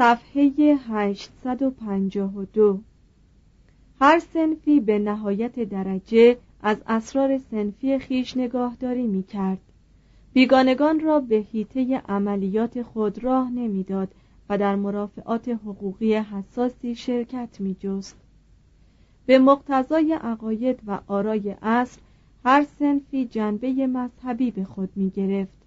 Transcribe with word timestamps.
صفحه 0.00 0.50
852 0.88 2.80
هر 4.00 4.18
سنفی 4.18 4.80
به 4.80 4.98
نهایت 4.98 5.60
درجه 5.60 6.36
از 6.62 6.76
اسرار 6.86 7.38
سنفی 7.38 7.98
خیش 7.98 8.36
نگاهداری 8.36 9.06
می 9.06 9.22
کرد. 9.22 9.58
بیگانگان 10.32 11.00
را 11.00 11.20
به 11.20 11.36
هیته 11.36 12.02
عملیات 12.08 12.82
خود 12.82 13.24
راه 13.24 13.50
نمی‌داد 13.50 14.08
و 14.48 14.58
در 14.58 14.76
مرافعات 14.76 15.48
حقوقی 15.48 16.14
حساسی 16.14 16.94
شرکت 16.94 17.60
می 17.60 17.76
جست. 17.80 18.16
به 19.26 19.38
مقتضای 19.38 20.12
عقاید 20.12 20.80
و 20.86 20.98
آرای 21.06 21.54
اصل 21.62 22.00
هر 22.44 22.66
سنفی 22.78 23.24
جنبه 23.24 23.86
مذهبی 23.86 24.50
به 24.50 24.64
خود 24.64 24.90
می 24.96 25.10
گرفت. 25.10 25.62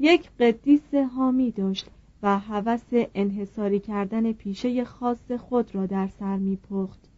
یک 0.00 0.30
قدیس 0.40 0.94
حامی 0.94 1.50
داشت 1.50 1.90
و 2.22 2.38
هوس 2.38 2.84
انحصاری 3.14 3.80
کردن 3.80 4.32
پیشه 4.32 4.84
خاص 4.84 5.32
خود 5.32 5.74
را 5.74 5.86
در 5.86 6.08
سر 6.08 6.36
میپخت. 6.36 7.08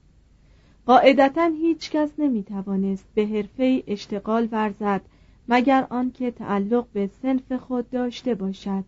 قاعدتا 0.86 1.50
هیچ 1.60 1.90
کس 1.90 2.10
نمی 2.18 2.42
توانست 2.42 3.04
به 3.14 3.26
حرفه 3.26 3.82
اشتغال 3.86 4.48
ورزد 4.52 5.00
مگر 5.48 5.86
آنکه 5.90 6.30
تعلق 6.30 6.86
به 6.92 7.10
سنف 7.22 7.52
خود 7.52 7.90
داشته 7.90 8.34
باشد. 8.34 8.84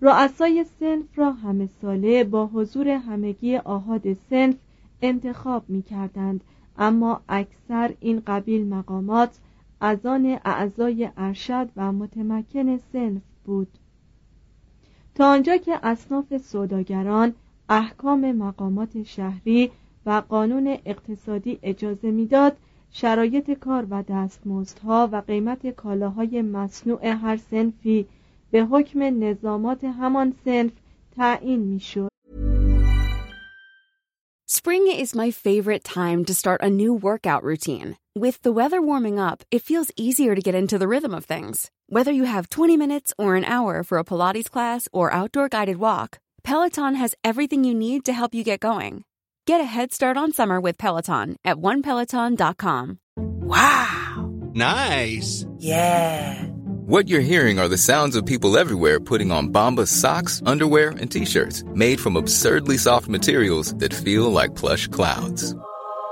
رؤسای 0.00 0.64
سنف 0.80 1.18
را 1.18 1.32
همه 1.32 1.66
ساله 1.66 2.24
با 2.24 2.46
حضور 2.46 2.88
همگی 2.88 3.56
آهاد 3.56 4.12
سنف 4.12 4.56
انتخاب 5.02 5.64
می 5.68 5.82
کردند 5.82 6.44
اما 6.78 7.20
اکثر 7.28 7.94
این 8.00 8.22
قبیل 8.26 8.66
مقامات 8.66 9.38
از 9.80 10.06
آن 10.06 10.38
اعضای 10.44 11.10
ارشد 11.16 11.68
و 11.76 11.92
متمکن 11.92 12.76
سنف 12.76 13.22
بود. 13.44 13.68
تا 15.16 15.30
آنجا 15.30 15.56
که 15.56 15.78
اصناف 15.82 16.36
سوداگران 16.36 17.34
احکام 17.68 18.32
مقامات 18.32 19.02
شهری 19.02 19.70
و 20.06 20.22
قانون 20.28 20.78
اقتصادی 20.86 21.58
اجازه 21.62 22.10
می‌داد 22.10 22.56
شرایط 22.90 23.50
کار 23.50 23.86
و 23.90 24.02
دستمزدها 24.08 25.08
و 25.12 25.16
قیمت 25.16 25.66
کالاهای 25.66 26.42
مصنوع 26.42 27.06
هر 27.06 27.36
سنفی 27.36 28.06
به 28.50 28.64
حکم 28.64 29.24
نظامات 29.24 29.84
همان 29.84 30.34
سنف 30.44 30.72
تعیین 31.16 31.60
می‌شد. 31.60 32.08
Spring 34.48 34.86
is 35.04 35.14
my 35.22 35.30
favorite 35.30 35.84
time 35.84 36.24
to 36.24 36.34
start 36.34 36.60
a 36.62 36.76
new 36.82 36.92
workout 37.08 37.42
routine. 37.42 37.88
With 38.24 38.36
the 38.42 38.56
weather 38.60 38.80
warming 38.90 39.18
up, 39.30 39.38
it 39.50 39.66
feels 39.68 39.90
easier 39.96 40.34
to 40.34 40.46
get 40.48 40.54
into 40.54 40.78
the 40.78 40.88
rhythm 40.94 41.12
of 41.14 41.24
things. 41.24 41.56
Whether 41.88 42.10
you 42.10 42.24
have 42.24 42.50
20 42.50 42.76
minutes 42.76 43.14
or 43.16 43.36
an 43.36 43.44
hour 43.44 43.84
for 43.84 43.98
a 43.98 44.04
Pilates 44.04 44.50
class 44.50 44.88
or 44.92 45.12
outdoor 45.12 45.48
guided 45.48 45.76
walk, 45.76 46.18
Peloton 46.42 46.96
has 46.96 47.14
everything 47.22 47.62
you 47.62 47.74
need 47.74 48.06
to 48.06 48.12
help 48.12 48.34
you 48.34 48.42
get 48.42 48.58
going. 48.58 49.04
Get 49.46 49.60
a 49.60 49.64
head 49.64 49.92
start 49.92 50.16
on 50.16 50.32
summer 50.32 50.60
with 50.60 50.78
Peloton 50.78 51.36
at 51.44 51.58
onepeloton.com. 51.58 52.98
Wow! 53.16 54.32
Nice! 54.52 55.46
Yeah! 55.58 56.42
What 56.86 57.08
you're 57.08 57.20
hearing 57.20 57.60
are 57.60 57.68
the 57.68 57.78
sounds 57.78 58.16
of 58.16 58.26
people 58.26 58.58
everywhere 58.58 58.98
putting 58.98 59.30
on 59.30 59.52
Bombas 59.52 59.86
socks, 59.86 60.42
underwear, 60.44 60.90
and 60.90 61.08
t-shirts 61.08 61.62
made 61.68 62.00
from 62.00 62.16
absurdly 62.16 62.78
soft 62.78 63.06
materials 63.06 63.72
that 63.76 63.94
feel 63.94 64.32
like 64.32 64.56
plush 64.56 64.88
clouds. 64.88 65.54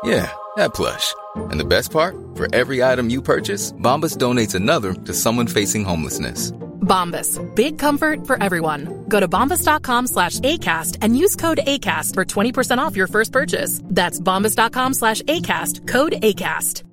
Yeah, 0.05 0.31
that 0.58 0.74
plush. 0.74 1.14
And 1.36 1.60
the 1.60 1.66
best 1.66 1.92
part? 1.92 2.16
For 2.36 2.48
every 2.54 2.84
item 2.84 3.10
you 3.10 3.22
purchase, 3.22 3.72
Bombas 3.74 4.18
donates 4.18 4.56
another 4.56 4.94
to 4.94 5.14
someone 5.14 5.48
facing 5.48 5.86
homelessness. 5.86 6.52
Bombas. 6.82 7.38
Big 7.56 7.78
comfort 7.78 8.26
for 8.26 8.42
everyone. 8.42 9.06
Go 9.08 9.20
to 9.20 9.28
bombas.com 9.28 10.08
slash 10.08 10.40
ACAST 10.40 10.98
and 11.02 11.18
use 11.18 11.36
code 11.36 11.60
ACAST 11.66 12.16
for 12.16 12.26
20% 12.26 12.80
off 12.80 12.96
your 12.96 13.08
first 13.08 13.32
purchase. 13.32 13.82
That's 13.86 14.20
bombas.com 14.20 14.94
slash 14.94 15.22
ACAST. 15.24 15.88
Code 15.88 16.14
ACAST. 16.22 16.84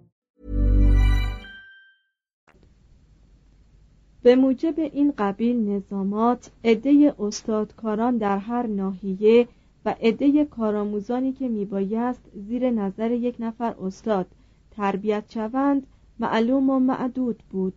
به 4.23 4.37
موجب 4.37 4.75
این 4.93 5.13
قبیل 5.19 5.57
نظامات 5.69 6.51
عده 6.65 7.15
استادکاران 7.19 8.19
در 8.19 8.39
هر 8.39 8.67
ناحیه 8.67 9.49
و 9.86 9.96
عده 10.02 10.46
کارآموزانی 10.46 11.32
که 11.32 11.50
میبایست 11.50 12.22
زیر 12.34 12.70
نظر 12.70 13.12
یک 13.12 13.36
نفر 13.40 13.76
استاد 13.82 14.26
تربیت 14.72 15.32
شوند 15.32 15.88
معلوم 16.20 16.70
و 16.70 16.80
معدود 16.80 17.44
بود. 17.50 17.74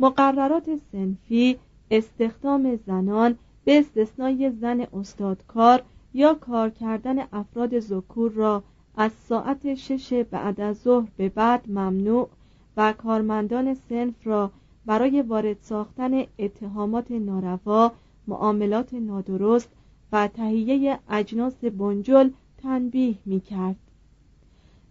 مقررات 0.00 0.70
سنفی 0.92 1.58
استخدام 1.90 2.76
زنان 2.76 3.38
به 3.64 3.78
استثنای 3.78 4.50
زن 4.50 4.80
استادکار 4.80 5.82
یا 6.14 6.34
کار 6.34 6.70
کردن 6.70 7.18
افراد 7.32 7.78
ذکور 7.78 8.32
را 8.32 8.62
از 8.96 9.12
ساعت 9.12 9.74
شش 9.74 10.12
بعد 10.12 10.60
از 10.60 10.76
ظهر 10.76 11.08
به 11.16 11.28
بعد 11.28 11.70
ممنوع 11.70 12.28
و 12.76 12.92
کارمندان 12.92 13.74
سنف 13.74 14.26
را 14.26 14.50
برای 14.86 15.22
وارد 15.22 15.56
ساختن 15.60 16.24
اتهامات 16.38 17.10
ناروا 17.10 17.92
معاملات 18.26 18.94
نادرست 18.94 19.68
و 20.12 20.28
تهیه 20.28 20.98
اجناس 21.08 21.64
بنجل 21.64 22.30
تنبیه 22.62 23.14
می 23.24 23.40
کرد. 23.40 23.76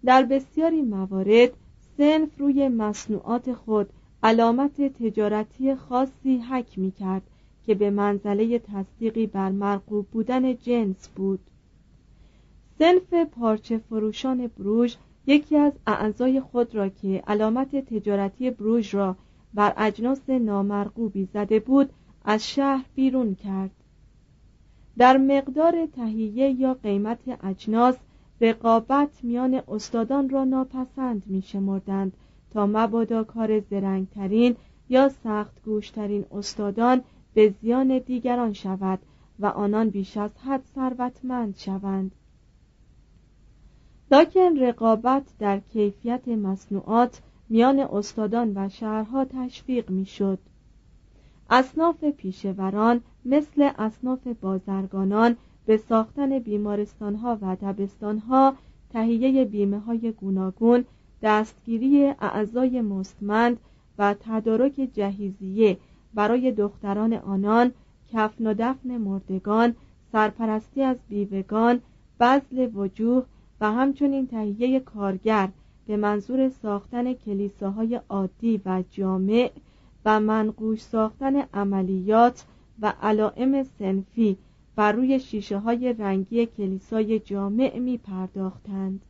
در 0.05 0.23
بسیاری 0.23 0.81
موارد 0.81 1.51
سنف 1.97 2.29
روی 2.37 2.67
مصنوعات 2.67 3.53
خود 3.53 3.89
علامت 4.23 4.81
تجارتی 4.81 5.75
خاصی 5.75 6.37
حک 6.37 6.79
می 6.79 6.91
کرد 6.91 7.21
که 7.65 7.75
به 7.75 7.89
منزله 7.89 8.59
تصدیقی 8.59 9.27
بر 9.27 9.49
مرغوب 9.49 10.07
بودن 10.07 10.55
جنس 10.55 11.09
بود 11.15 11.39
سنف 12.79 13.13
پارچه 13.13 13.77
فروشان 13.77 14.47
بروژ 14.47 14.95
یکی 15.27 15.57
از 15.57 15.73
اعضای 15.87 16.41
خود 16.41 16.75
را 16.75 16.89
که 16.89 17.23
علامت 17.27 17.75
تجارتی 17.75 18.51
بروژ 18.51 18.95
را 18.95 19.15
بر 19.53 19.73
اجناس 19.77 20.29
نامرغوبی 20.29 21.25
زده 21.33 21.59
بود 21.59 21.89
از 22.25 22.49
شهر 22.49 22.85
بیرون 22.95 23.35
کرد 23.35 23.71
در 24.97 25.17
مقدار 25.17 25.85
تهیه 25.85 26.49
یا 26.49 26.73
قیمت 26.73 27.19
اجناس 27.43 27.95
رقابت 28.41 29.09
میان 29.23 29.61
استادان 29.67 30.29
را 30.29 30.43
ناپسند 30.43 31.23
می 31.25 31.41
شمردند 31.41 32.13
تا 32.51 32.65
مبادا 32.65 33.23
کار 33.23 33.59
زرنگترین 33.59 34.55
یا 34.89 35.09
سخت 35.09 35.63
گوشترین 35.65 36.25
استادان 36.31 37.01
به 37.33 37.53
زیان 37.61 37.99
دیگران 37.99 38.53
شود 38.53 38.99
و 39.39 39.45
آنان 39.45 39.89
بیش 39.89 40.17
از 40.17 40.31
حد 40.45 40.61
ثروتمند 40.75 41.57
شوند 41.57 42.11
لاکن 44.11 44.57
رقابت 44.59 45.23
در 45.39 45.59
کیفیت 45.59 46.27
مصنوعات 46.27 47.21
میان 47.49 47.79
استادان 47.79 48.51
و 48.55 48.69
شهرها 48.69 49.25
تشویق 49.25 49.89
می‌شد. 49.89 50.39
اصناف 51.51 52.03
پیشوران 52.03 53.01
مثل 53.25 53.69
اصناف 53.77 54.27
بازرگانان 54.27 55.35
به 55.65 55.77
ساختن 55.77 56.39
بیمارستانها 56.39 57.37
و 57.41 57.55
دبستانها 57.55 58.55
تهیه 58.89 59.45
بیمه 59.45 59.79
های 59.79 60.11
گوناگون 60.11 60.85
دستگیری 61.21 62.05
اعضای 62.05 62.81
مستمند 62.81 63.57
و 63.97 64.15
تدارک 64.19 64.89
جهیزیه 64.93 65.77
برای 66.13 66.51
دختران 66.51 67.13
آنان 67.13 67.71
کفن 68.13 68.47
و 68.47 68.53
دفن 68.59 68.97
مردگان 68.97 69.75
سرپرستی 70.11 70.83
از 70.83 70.97
بیوگان 71.09 71.81
بزل 72.19 72.69
وجوه 72.75 73.25
و 73.61 73.71
همچنین 73.71 74.27
تهیه 74.27 74.79
کارگر 74.79 75.49
به 75.87 75.97
منظور 75.97 76.49
ساختن 76.49 77.13
کلیساهای 77.13 78.01
عادی 78.09 78.61
و 78.65 78.83
جامع 78.91 79.51
و 80.05 80.19
منقوش 80.19 80.81
ساختن 80.81 81.35
عملیات 81.53 82.45
و 82.81 82.93
علائم 83.01 83.63
سنفی 83.63 84.37
بر 84.75 84.91
روی 84.91 85.19
شیشه 85.19 85.57
های 85.57 85.93
رنگی 85.93 86.45
کلیسای 86.45 87.19
جامع 87.19 87.79
می 87.79 87.97
پرداختند. 87.97 89.01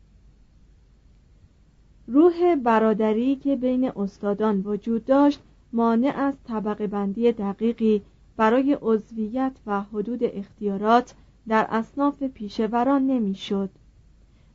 روح 2.07 2.55
برادری 2.55 3.35
که 3.35 3.55
بین 3.55 3.91
استادان 3.95 4.61
وجود 4.65 5.05
داشت 5.05 5.39
مانع 5.73 6.13
از 6.17 6.33
طبقه 6.47 6.88
بندی 6.88 7.31
دقیقی 7.31 8.01
برای 8.37 8.77
عضویت 8.81 9.51
و 9.65 9.81
حدود 9.81 10.19
اختیارات 10.23 11.13
در 11.47 11.67
اصناف 11.69 12.23
پیشوران 12.23 13.07
نمی‌شد. 13.07 13.69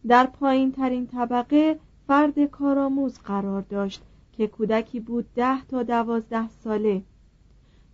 در 0.08 0.26
پایین 0.26 0.72
ترین 0.72 1.06
طبقه 1.06 1.78
فرد 2.06 2.44
کارآموز 2.44 3.18
قرار 3.18 3.62
داشت 3.62 4.02
که 4.36 4.46
کودکی 4.46 5.00
بود 5.00 5.26
ده 5.34 5.64
تا 5.64 5.82
دوازده 5.82 6.48
ساله. 6.48 7.02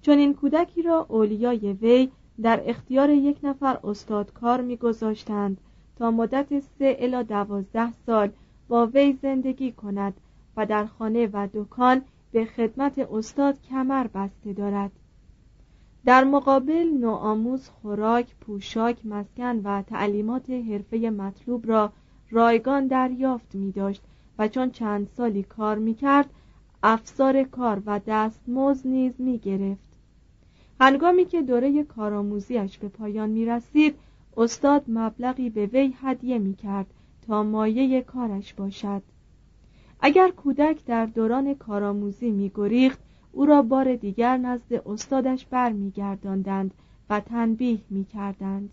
چون 0.03 0.19
این 0.19 0.35
کودکی 0.35 0.83
را 0.83 1.07
اولیای 1.09 1.73
وی 1.73 2.11
در 2.43 2.63
اختیار 2.67 3.11
یک 3.11 3.39
نفر 3.43 3.79
استادکار 3.85 4.61
میگذاشتند 4.61 5.61
تا 5.97 6.11
مدت 6.11 6.61
سه 6.61 6.97
الا 6.99 7.23
دوازده 7.23 7.93
سال 8.07 8.31
با 8.69 8.87
وی 8.87 9.19
زندگی 9.23 9.73
کند 9.73 10.15
و 10.57 10.67
در 10.67 10.87
خانه 10.87 11.27
و 11.33 11.49
دکان 11.55 12.03
به 12.33 12.45
خدمت 12.45 12.99
استاد 12.99 13.63
کمر 13.63 14.07
بسته 14.07 14.53
دارد. 14.53 14.91
در 16.05 16.25
مقابل 16.25 16.89
نوآموز 17.01 17.69
خوراک، 17.69 18.35
پوشاک، 18.41 19.07
مسکن 19.07 19.57
و 19.65 19.83
تعلیمات 19.83 20.51
حرفه 20.51 20.97
مطلوب 20.97 21.69
را 21.69 21.93
رایگان 22.31 22.87
دریافت 22.87 23.55
می 23.55 23.73
داشت 23.73 24.03
چون 24.49 24.71
چند 24.71 25.09
سالی 25.17 25.43
کار 25.43 25.79
می 25.79 25.95
کرد 25.95 26.31
افسار 26.83 27.43
کار 27.43 27.83
و 27.87 28.01
دستمزد 28.07 28.87
نیز 28.87 29.13
می 29.19 29.39
گرفت 29.39 29.93
هنگامی 30.81 31.25
که 31.25 31.43
دوره 31.43 31.85
کارآموزیش 31.85 32.79
به 32.79 32.89
پایان 32.89 33.31
می 33.31 33.47
رسید 33.47 33.95
استاد 34.37 34.85
مبلغی 34.89 35.51
به 35.51 35.67
وی 35.67 35.95
هدیه 36.03 36.39
می 36.39 36.55
کرد 36.55 36.87
تا 37.27 37.43
مایه 37.43 38.03
کارش 38.03 38.55
باشد 38.55 39.03
اگر 40.01 40.31
کودک 40.31 40.85
در 40.85 41.07
دوران 41.07 41.55
کارآموزی 41.55 42.31
می 42.31 42.53
گریخت 42.55 42.99
او 43.33 43.47
را 43.47 43.63
بار 43.63 43.97
دیگر 43.97 44.37
نزد 44.37 44.73
استادش 44.73 45.47
برمیگرداندند 45.47 46.75
و 47.11 47.21
تنبیه 47.21 47.79
می 47.91 48.05
کردند. 48.05 48.71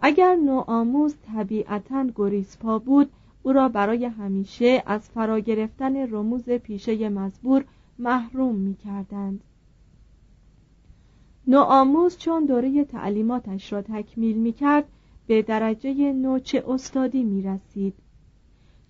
اگر 0.00 0.36
نوآموز 0.36 1.14
طبیعتا 1.34 2.06
گریزپا 2.14 2.78
بود 2.78 3.10
او 3.46 3.52
را 3.52 3.68
برای 3.68 4.04
همیشه 4.04 4.82
از 4.86 5.10
فرا 5.10 5.38
گرفتن 5.38 5.96
رموز 5.96 6.50
پیشه 6.50 7.08
مزبور 7.08 7.64
محروم 7.98 8.54
می 8.54 8.74
کردند. 8.74 9.40
نوآموز 11.46 12.18
چون 12.18 12.44
دوره 12.44 12.84
تعلیماتش 12.84 13.72
را 13.72 13.82
تکمیل 13.82 14.36
می 14.36 14.52
کرد 14.52 14.84
به 15.26 15.42
درجه 15.42 16.12
نوچه 16.12 16.64
استادی 16.68 17.22
می 17.22 17.42
رسید. 17.42 17.94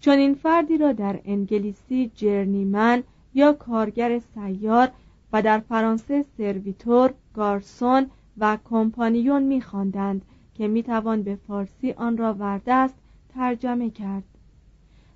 چون 0.01 0.19
این 0.19 0.35
فردی 0.35 0.79
را 0.79 0.93
در 0.93 1.21
انگلیسی 1.25 2.11
جرنیمن 2.15 3.03
یا 3.35 3.53
کارگر 3.53 4.19
سیار 4.19 4.89
و 5.33 5.43
در 5.43 5.59
فرانسه 5.59 6.25
سرویتور، 6.37 7.15
گارسون 7.35 8.07
و 8.39 8.59
کمپانیون 8.65 9.43
می‌خواندند 9.43 10.23
که 10.55 10.69
می‌توان 10.69 11.23
به 11.23 11.37
فارسی 11.37 11.93
آن 11.93 12.17
را 12.17 12.35
وردست 12.35 12.95
ترجمه 13.35 13.91
کرد 13.91 14.25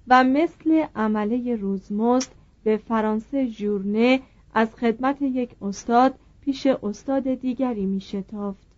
و 0.09 0.25
مثل 0.25 0.85
عمله 0.97 1.57
روزمزد 1.57 2.31
به 2.65 2.77
فرانسه 2.77 3.47
ژورنه 3.47 4.21
از 4.55 4.75
خدمت 4.75 5.23
یک 5.23 5.51
استاد 5.63 6.15
پیش 6.41 6.67
استاد 6.67 7.35
دیگری 7.35 7.87
می 7.87 8.01
شتافت. 8.01 8.69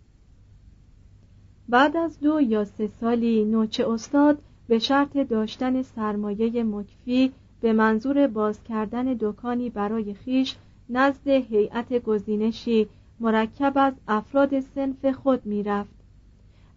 بعد 1.69 1.97
از 1.97 2.19
دو 2.19 2.41
یا 2.41 2.65
سه 2.65 2.87
سالی 2.87 3.45
نوچه 3.45 3.89
استاد 3.89 4.41
به 4.67 4.79
شرط 4.79 5.17
داشتن 5.17 5.81
سرمایه 5.81 6.63
مکفی 6.63 7.31
به 7.61 7.73
منظور 7.73 8.27
باز 8.27 8.63
کردن 8.63 9.17
دکانی 9.19 9.69
برای 9.69 10.13
خیش 10.13 10.55
نزد 10.89 11.27
هیئت 11.27 11.93
گزینشی 11.93 12.87
مرکب 13.19 13.73
از 13.75 13.93
افراد 14.07 14.59
سنف 14.59 15.05
خود 15.05 15.45
می‌رفت 15.45 15.93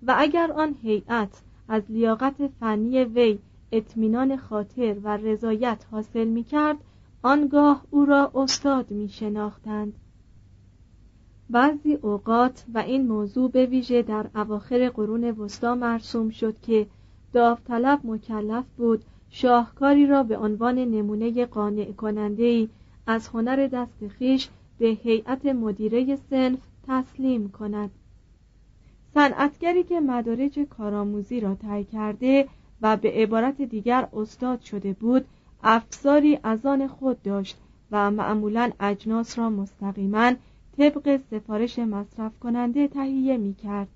و 0.06 0.14
اگر 0.18 0.52
آن 0.52 0.74
هیئت 0.82 1.42
از 1.68 1.82
لیاقت 1.88 2.46
فنی 2.60 3.04
وی 3.04 3.38
اطمینان 3.76 4.36
خاطر 4.36 4.96
و 5.02 5.16
رضایت 5.16 5.86
حاصل 5.90 6.24
می 6.24 6.44
کرد 6.44 6.76
آنگاه 7.22 7.84
او 7.90 8.04
را 8.04 8.30
استاد 8.34 8.90
می 8.90 9.08
شناختند 9.08 9.92
بعضی 11.50 11.94
اوقات 11.94 12.64
و 12.74 12.78
این 12.78 13.06
موضوع 13.06 13.50
به 13.50 13.66
ویژه 13.66 14.02
در 14.02 14.26
اواخر 14.34 14.88
قرون 14.88 15.24
وسطا 15.24 15.74
مرسوم 15.74 16.30
شد 16.30 16.60
که 16.60 16.86
داوطلب 17.32 18.00
مکلف 18.04 18.64
بود 18.76 19.04
شاهکاری 19.30 20.06
را 20.06 20.22
به 20.22 20.38
عنوان 20.38 20.78
نمونه 20.78 21.46
قانع 21.46 21.92
کننده 21.92 22.68
از 23.06 23.28
هنر 23.28 23.66
دست 23.66 24.08
خیش 24.08 24.48
به 24.78 24.86
هیئت 24.86 25.46
مدیره 25.46 26.16
سنف 26.30 26.58
تسلیم 26.88 27.48
کند. 27.50 27.90
صنعتگری 29.14 29.84
که 29.84 30.00
مدارج 30.00 30.58
کارآموزی 30.58 31.40
را 31.40 31.54
طی 31.54 31.84
کرده 31.84 32.48
و 32.84 32.96
به 32.96 33.10
عبارت 33.10 33.62
دیگر 33.62 34.08
استاد 34.12 34.60
شده 34.60 34.92
بود 34.92 35.24
افزاری 35.62 36.38
از 36.42 36.66
آن 36.66 36.86
خود 36.86 37.22
داشت 37.22 37.58
و 37.90 38.10
معمولا 38.10 38.70
اجناس 38.80 39.38
را 39.38 39.50
مستقیما 39.50 40.32
طبق 40.78 41.20
سفارش 41.30 41.78
مصرف 41.78 42.38
کننده 42.38 42.88
تهیه 42.88 43.36
می 43.36 43.54
کرد. 43.54 43.88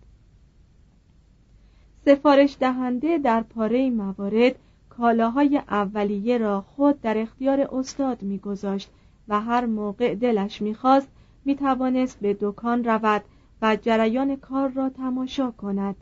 سفارش 2.04 2.56
دهنده 2.60 3.18
در 3.18 3.40
پاره 3.42 3.90
موارد 3.90 4.54
کالاهای 4.90 5.58
اولیه 5.58 6.38
را 6.38 6.60
خود 6.60 7.00
در 7.00 7.18
اختیار 7.18 7.60
استاد 7.72 8.22
میگذاشت 8.22 8.90
و 9.28 9.40
هر 9.40 9.66
موقع 9.66 10.14
دلش 10.14 10.62
می‌خواست 10.62 11.08
می‌توانست 11.44 12.20
به 12.20 12.36
دکان 12.40 12.84
رود 12.84 13.22
و 13.62 13.76
جریان 13.76 14.36
کار 14.36 14.68
را 14.68 14.88
تماشا 14.88 15.50
کند 15.50 15.96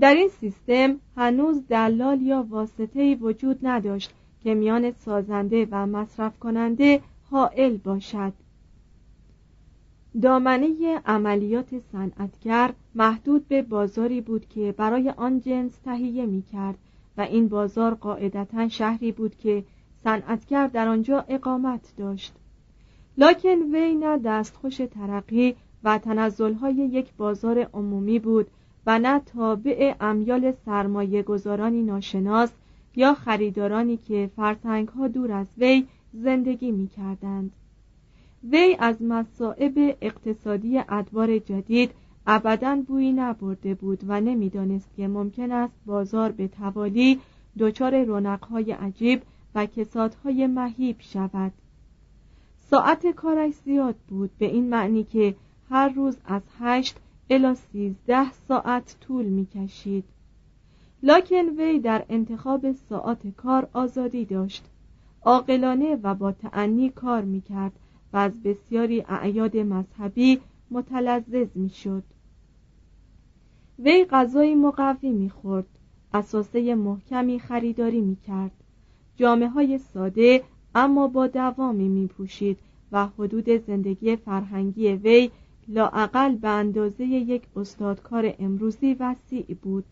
در 0.00 0.14
این 0.14 0.28
سیستم 0.28 0.96
هنوز 1.16 1.66
دلال 1.68 2.22
یا 2.22 2.46
واسطه 2.50 3.14
وجود 3.14 3.58
نداشت 3.62 4.10
که 4.42 4.54
میان 4.54 4.90
سازنده 4.90 5.68
و 5.70 5.86
مصرف 5.86 6.38
کننده 6.38 7.00
حائل 7.30 7.76
باشد. 7.76 8.32
دامنه 10.22 11.00
عملیات 11.06 11.78
صنعتگر 11.92 12.72
محدود 12.94 13.48
به 13.48 13.62
بازاری 13.62 14.20
بود 14.20 14.48
که 14.48 14.74
برای 14.76 15.10
آن 15.10 15.40
جنس 15.40 15.76
تهیه 15.84 16.26
می 16.26 16.42
کرد 16.42 16.78
و 17.16 17.20
این 17.20 17.48
بازار 17.48 17.94
قاعدتا 17.94 18.68
شهری 18.68 19.12
بود 19.12 19.36
که 19.36 19.64
صنعتگر 20.04 20.66
در 20.66 20.88
آنجا 20.88 21.24
اقامت 21.28 21.92
داشت. 21.96 22.34
لکن 23.18 23.58
وی 23.72 23.94
نه 23.94 24.18
دستخوش 24.18 24.76
ترقی 24.76 25.56
و 25.84 25.98
تنزلهای 25.98 26.74
یک 26.74 27.12
بازار 27.16 27.58
عمومی 27.58 28.18
بود 28.18 28.46
و 28.86 28.98
نه 28.98 29.20
تابع 29.20 29.94
امیال 30.00 30.52
سرمایه 30.66 31.22
گذارانی 31.22 31.82
ناشناس 31.82 32.50
یا 32.96 33.14
خریدارانی 33.14 33.96
که 33.96 34.30
فرسنگ 34.36 34.88
ها 34.88 35.08
دور 35.08 35.32
از 35.32 35.46
وی 35.58 35.86
زندگی 36.12 36.72
می 36.72 36.88
کردند. 36.88 37.52
وی 38.50 38.76
از 38.78 39.02
مصائب 39.02 39.96
اقتصادی 40.00 40.78
ادوار 40.88 41.38
جدید 41.38 41.90
ابدا 42.26 42.82
بویی 42.86 43.12
نبرده 43.12 43.74
بود 43.74 44.04
و 44.08 44.20
نمی‌دانست 44.20 44.88
که 44.96 45.08
ممکن 45.08 45.52
است 45.52 45.74
بازار 45.86 46.32
به 46.32 46.48
توالی 46.48 47.20
دچار 47.58 48.04
رونقهای 48.04 48.72
عجیب 48.72 49.22
و 49.54 49.66
کسادهای 49.66 50.46
مهیب 50.46 50.96
شود 50.98 51.52
ساعت 52.70 53.06
کارش 53.06 53.54
زیاد 53.54 53.94
بود 54.08 54.30
به 54.38 54.46
این 54.46 54.68
معنی 54.68 55.04
که 55.04 55.34
هر 55.70 55.88
روز 55.88 56.16
از 56.26 56.42
هشت 56.60 56.96
الا 57.30 57.54
سیزده 57.54 58.32
ساعت 58.32 58.96
طول 59.00 59.24
می 59.24 59.46
کشید 59.46 60.04
لاکن 61.02 61.48
وی 61.58 61.78
در 61.78 62.04
انتخاب 62.08 62.72
ساعت 62.72 63.28
کار 63.36 63.68
آزادی 63.72 64.24
داشت. 64.24 64.64
عاقلانه 65.22 65.98
و 66.02 66.14
با 66.14 66.32
تعنی 66.32 66.90
کار 66.90 67.22
می 67.22 67.40
کرد 67.40 67.72
و 68.12 68.16
از 68.16 68.42
بسیاری 68.42 69.04
اعیاد 69.08 69.56
مذهبی 69.56 70.40
متلذذ 70.70 71.48
می 71.54 71.68
شد 71.68 72.02
وی 73.78 74.04
غذای 74.04 74.54
مقوی 74.54 75.10
می 75.10 75.30
خورد 75.30 75.66
اساسه 76.14 76.74
محکمی 76.74 77.38
خریداری 77.38 78.00
می 78.00 78.16
کرد 78.16 78.52
جامعه 79.16 79.48
های 79.48 79.78
ساده 79.78 80.42
اما 80.74 81.08
با 81.08 81.26
دوامی 81.26 81.88
می 81.88 82.06
پوشید 82.06 82.58
و 82.92 83.06
حدود 83.06 83.50
زندگی 83.50 84.16
فرهنگی 84.16 84.88
وی 84.88 85.30
لاعقل 85.68 86.34
به 86.36 86.48
اندازه 86.48 87.04
یک 87.04 87.42
استادکار 87.56 88.34
امروزی 88.38 88.94
وسیع 88.94 89.56
بود 89.62 89.84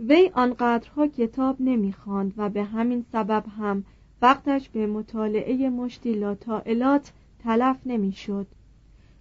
وی 0.00 0.30
آنقدرها 0.34 1.06
کتاب 1.06 1.56
نمی‌خواند 1.60 2.34
و 2.36 2.48
به 2.48 2.64
همین 2.64 3.04
سبب 3.12 3.44
هم 3.58 3.84
وقتش 4.22 4.68
به 4.68 4.86
مطالعه 4.86 5.70
مشتی 5.70 6.12
لاتائلات 6.12 7.12
تلف 7.38 7.76
نمی‌شد 7.86 8.46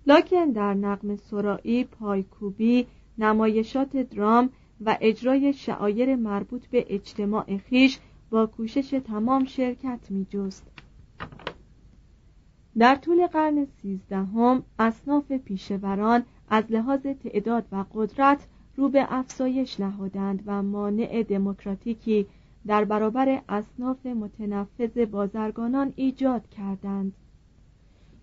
لاکن 0.07 0.45
در 0.45 0.73
نقم 0.73 1.15
سرایی 1.15 1.83
پایکوبی 1.83 2.87
نمایشات 3.17 3.97
درام 3.97 4.49
و 4.85 4.97
اجرای 5.01 5.53
شعایر 5.53 6.15
مربوط 6.15 6.65
به 6.67 6.85
اجتماع 6.89 7.57
خیش 7.57 7.99
با 8.29 8.45
کوشش 8.45 9.01
تمام 9.05 9.45
شرکت 9.45 9.99
می 10.09 10.27
جست. 10.29 10.78
در 12.77 12.95
طول 12.95 13.27
قرن 13.27 13.65
سیزدهم 13.65 14.63
اصناف 14.79 15.31
پیشوران 15.31 16.23
از 16.49 16.63
لحاظ 16.69 17.01
تعداد 17.01 17.65
و 17.71 17.85
قدرت 17.93 18.47
رو 18.75 18.89
به 18.89 19.07
افزایش 19.09 19.79
نهادند 19.79 20.43
و 20.45 20.63
مانع 20.63 21.23
دموکراتیکی 21.23 22.25
در 22.67 22.83
برابر 22.83 23.41
اصناف 23.49 24.05
متنفذ 24.05 24.97
بازرگانان 24.97 25.93
ایجاد 25.95 26.49
کردند. 26.49 27.13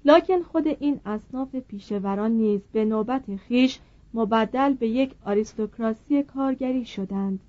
لکن 0.04 0.42
خود 0.42 0.66
این 0.66 1.00
اصناف 1.04 1.56
پیشوران 1.56 2.30
نیز 2.30 2.60
به 2.72 2.84
نوبت 2.84 3.36
خیش 3.36 3.78
مبدل 4.14 4.72
به 4.72 4.88
یک 4.88 5.14
آریستوکراسی 5.24 6.22
کارگری 6.22 6.84
شدند. 6.84 7.40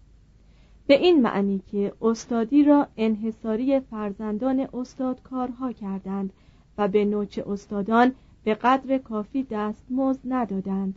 به 0.87 1.01
این 1.01 1.21
معنی 1.21 1.61
که 1.71 1.93
استادی 2.01 2.63
را 2.63 2.87
انحصاری 2.97 3.79
فرزندان 3.79 4.67
استادکارها 4.73 5.71
کردند 5.71 6.33
و 6.77 6.87
به 6.87 7.05
نوچ 7.05 7.39
استادان 7.39 8.11
به 8.43 8.53
قدر 8.53 8.97
کافی 8.97 9.43
دستمزد 9.43 10.19
ندادند. 10.25 10.95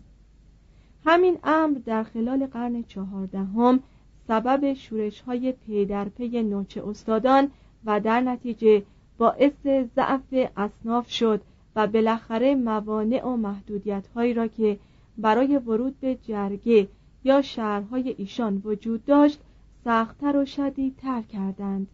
همین 1.04 1.38
امر 1.44 1.78
در 1.78 2.02
خلال 2.02 2.46
قرن 2.46 2.82
چهاردهم 2.82 3.80
سبب 4.28 4.72
شورش 4.72 5.20
های 5.20 5.52
پی 5.52 5.84
در 5.84 6.04
پی 6.04 6.42
نوچ 6.42 6.78
استادان 6.78 7.50
و 7.84 8.00
در 8.00 8.20
نتیجه 8.20 8.82
باعث 9.18 9.66
ضعف 9.96 10.50
اصناف 10.56 11.10
شد 11.10 11.40
و 11.76 11.86
بالاخره 11.86 12.54
موانع 12.54 13.26
و 13.26 13.36
محدودیت 13.36 14.06
هایی 14.14 14.34
را 14.34 14.46
که 14.46 14.78
برای 15.18 15.56
ورود 15.56 16.00
به 16.00 16.14
جرگه 16.14 16.88
یا 17.24 17.42
شهرهای 17.42 18.14
ایشان 18.18 18.62
وجود 18.64 19.04
داشت 19.04 19.40
سختتر 19.84 20.36
و 20.36 20.44
شدیدتر 20.44 21.22
کردند. 21.22 21.86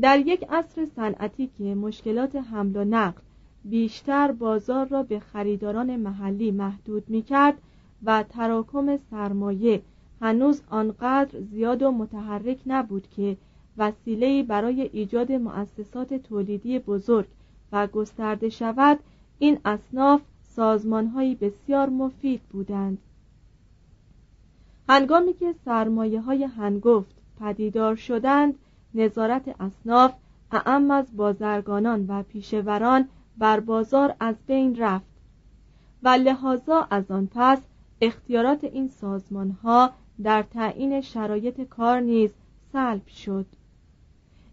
در 0.00 0.18
یک 0.18 0.44
عصر 0.50 0.86
صنعتی 0.96 1.50
که 1.58 1.74
مشکلات 1.74 2.36
حمل 2.36 2.76
و 2.76 2.84
نقل 2.84 3.20
بیشتر 3.64 4.32
بازار 4.32 4.86
را 4.86 5.02
به 5.02 5.18
خریداران 5.18 5.96
محلی 5.96 6.50
محدود 6.50 7.04
می 7.08 7.22
کرد 7.22 7.58
و 8.04 8.22
تراکم 8.22 8.96
سرمایه 9.10 9.82
هنوز 10.20 10.62
آنقدر 10.70 11.40
زیاد 11.40 11.82
و 11.82 11.90
متحرک 11.90 12.58
نبود 12.66 13.08
که 13.16 13.36
وسیله‌ای 13.78 14.42
برای 14.42 14.90
ایجاد 14.92 15.32
مؤسسات 15.32 16.14
تولیدی 16.14 16.78
بزرگ 16.78 17.26
و 17.72 17.86
گسترده 17.86 18.48
شود 18.48 18.98
این 19.38 19.58
اصناف 19.64 20.20
سازمانهایی 20.42 21.34
بسیار 21.34 21.88
مفید 21.88 22.40
بودند. 22.42 22.98
هنگامی 24.88 25.32
که 25.32 25.54
سرمایه 25.64 26.20
های 26.20 26.44
هنگفت 26.44 27.14
پدیدار 27.40 27.96
شدند 27.96 28.54
نظارت 28.94 29.60
اصناف 29.60 30.14
اعم 30.52 30.90
از 30.90 31.16
بازرگانان 31.16 32.06
و 32.08 32.22
پیشوران 32.22 33.08
بر 33.38 33.60
بازار 33.60 34.14
از 34.20 34.36
بین 34.46 34.76
رفت 34.76 35.12
و 36.02 36.08
لحاظا 36.08 36.86
از 36.90 37.10
آن 37.10 37.28
پس 37.34 37.58
اختیارات 38.00 38.64
این 38.64 38.88
سازمان 38.88 39.50
ها 39.50 39.90
در 40.22 40.42
تعیین 40.42 41.00
شرایط 41.00 41.60
کار 41.60 42.00
نیز 42.00 42.30
سلب 42.72 43.06
شد. 43.06 43.46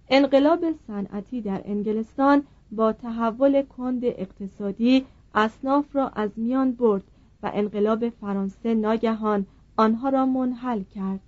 انقلاب 0.09 0.65
صنعتی 0.87 1.41
در 1.41 1.61
انگلستان 1.65 2.43
با 2.71 2.93
تحول 2.93 3.61
کند 3.61 4.05
اقتصادی 4.05 5.05
اصناف 5.35 5.95
را 5.95 6.09
از 6.09 6.29
میان 6.35 6.71
برد 6.71 7.03
و 7.43 7.51
انقلاب 7.53 8.09
فرانسه 8.09 8.73
ناگهان 8.73 9.45
آنها 9.77 10.09
را 10.09 10.25
منحل 10.25 10.83
کرد. 10.83 11.19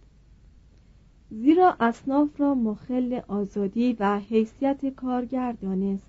زیرا 1.32 1.76
اصناف 1.80 2.42
را 2.42 2.56
مخل 2.56 3.22
آزادی 3.28 3.94
و 4.00 4.20
حیثیت 4.20 4.86
کارگر 4.86 5.52
دانست. 5.52 6.08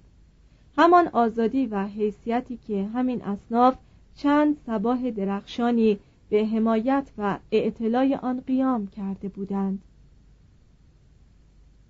همان 0.76 1.08
آزادی 1.08 1.66
و 1.66 1.86
حیثیتی 1.86 2.56
که 2.56 2.84
همین 2.84 3.22
اصناف 3.22 3.76
چند 4.14 4.56
سباه 4.66 5.10
درخشانی 5.10 5.98
به 6.30 6.46
حمایت 6.46 7.10
و 7.18 7.38
اعتلای 7.50 8.14
آن 8.14 8.40
قیام 8.40 8.86
کرده 8.86 9.28
بودند. 9.28 9.82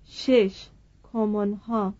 شش. 0.05 0.67
کمونها. 1.13 1.93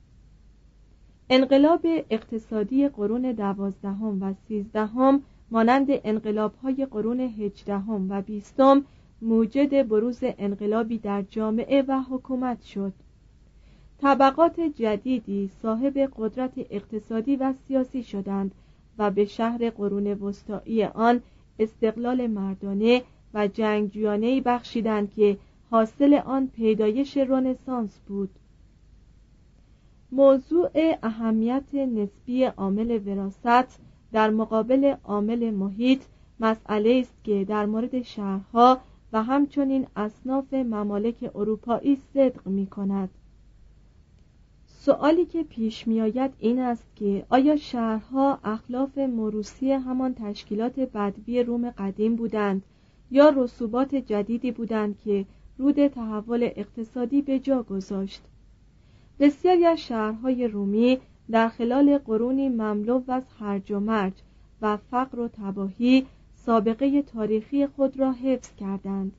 انقلاب 1.30 1.82
اقتصادی 2.10 2.88
قرون 2.88 3.32
دوازدهم 3.32 4.24
و 4.24 4.34
سیزدهم 4.48 5.22
مانند 5.52 5.88
انقلابهای 5.90 6.88
قرون 6.92 7.20
هجدهم 7.20 8.12
و 8.12 8.22
بیستم 8.22 8.84
موجد 9.24 9.88
بروز 9.88 10.20
انقلابی 10.22 10.98
در 10.98 11.22
جامعه 11.22 11.82
و 11.82 12.02
حکومت 12.02 12.62
شد. 12.62 12.94
طبقات 14.02 14.60
جدیدی 14.60 15.50
صاحب 15.62 16.10
قدرت 16.18 16.52
اقتصادی 16.58 17.36
و 17.36 17.54
سیاسی 17.68 18.04
شدند 18.04 18.52
و 18.98 19.12
به 19.12 19.26
شهر 19.26 19.70
قرون 19.70 20.08
وسطایی 20.08 20.84
آن 20.84 21.22
استقلال 21.60 22.28
مردانه 22.28 23.02
و 23.34 23.48
جنگجویانه 23.48 24.42
بخشیدند 24.42 25.14
که 25.14 25.38
حاصل 25.72 26.14
آن 26.14 26.48
پیدایش 26.48 27.18
رنسانس 27.18 28.00
بود. 28.08 28.30
موضوع 30.12 30.70
اهمیت 31.04 31.74
نسبی 31.74 32.44
عامل 32.44 33.00
وراست 33.06 33.80
در 34.12 34.30
مقابل 34.30 34.96
عامل 35.04 35.52
محیط 35.52 36.02
مسئله 36.40 37.00
است 37.02 37.24
که 37.24 37.46
در 37.46 37.66
مورد 37.66 38.02
شهرها 38.02 38.80
و 39.14 39.24
همچنین 39.24 39.88
اصناف 39.96 40.54
ممالک 40.54 41.32
اروپایی 41.36 41.98
صدق 42.14 42.48
می 42.48 42.68
کند 42.68 43.10
سوالی 44.66 45.26
که 45.26 45.44
پیش 45.44 45.88
می 45.88 46.02
آید 46.02 46.32
این 46.40 46.60
است 46.60 46.86
که 46.96 47.26
آیا 47.30 47.56
شهرها 47.56 48.40
اخلاف 48.44 48.98
مروسی 48.98 49.72
همان 49.72 50.14
تشکیلات 50.14 50.80
بدوی 50.80 51.44
روم 51.44 51.70
قدیم 51.70 52.16
بودند 52.16 52.64
یا 53.12 53.30
رسوبات 53.30 53.96
جدیدی 53.96 54.52
بودند 54.52 54.98
که 55.06 55.26
رود 55.58 55.88
تحول 55.88 56.50
اقتصادی 56.56 57.22
به 57.22 57.40
جا 57.40 57.64
گذاشت؟ 57.64 58.22
بسیاری 59.20 59.66
از 59.66 59.80
شهرهای 59.80 60.48
رومی 60.48 60.98
در 61.32 61.50
خلال 61.50 61.98
قرونی 61.98 62.50
مملو 62.50 63.02
از 63.08 63.24
هرج 63.40 63.72
و 63.72 63.80
مرج 63.80 64.14
و 64.62 64.78
فقر 64.78 65.20
و 65.20 65.28
تباهی 65.28 66.06
سابقه 66.46 67.02
تاریخی 67.02 67.68
خود 67.68 68.00
را 68.00 68.12
حفظ 68.12 68.56
کردند. 68.56 69.12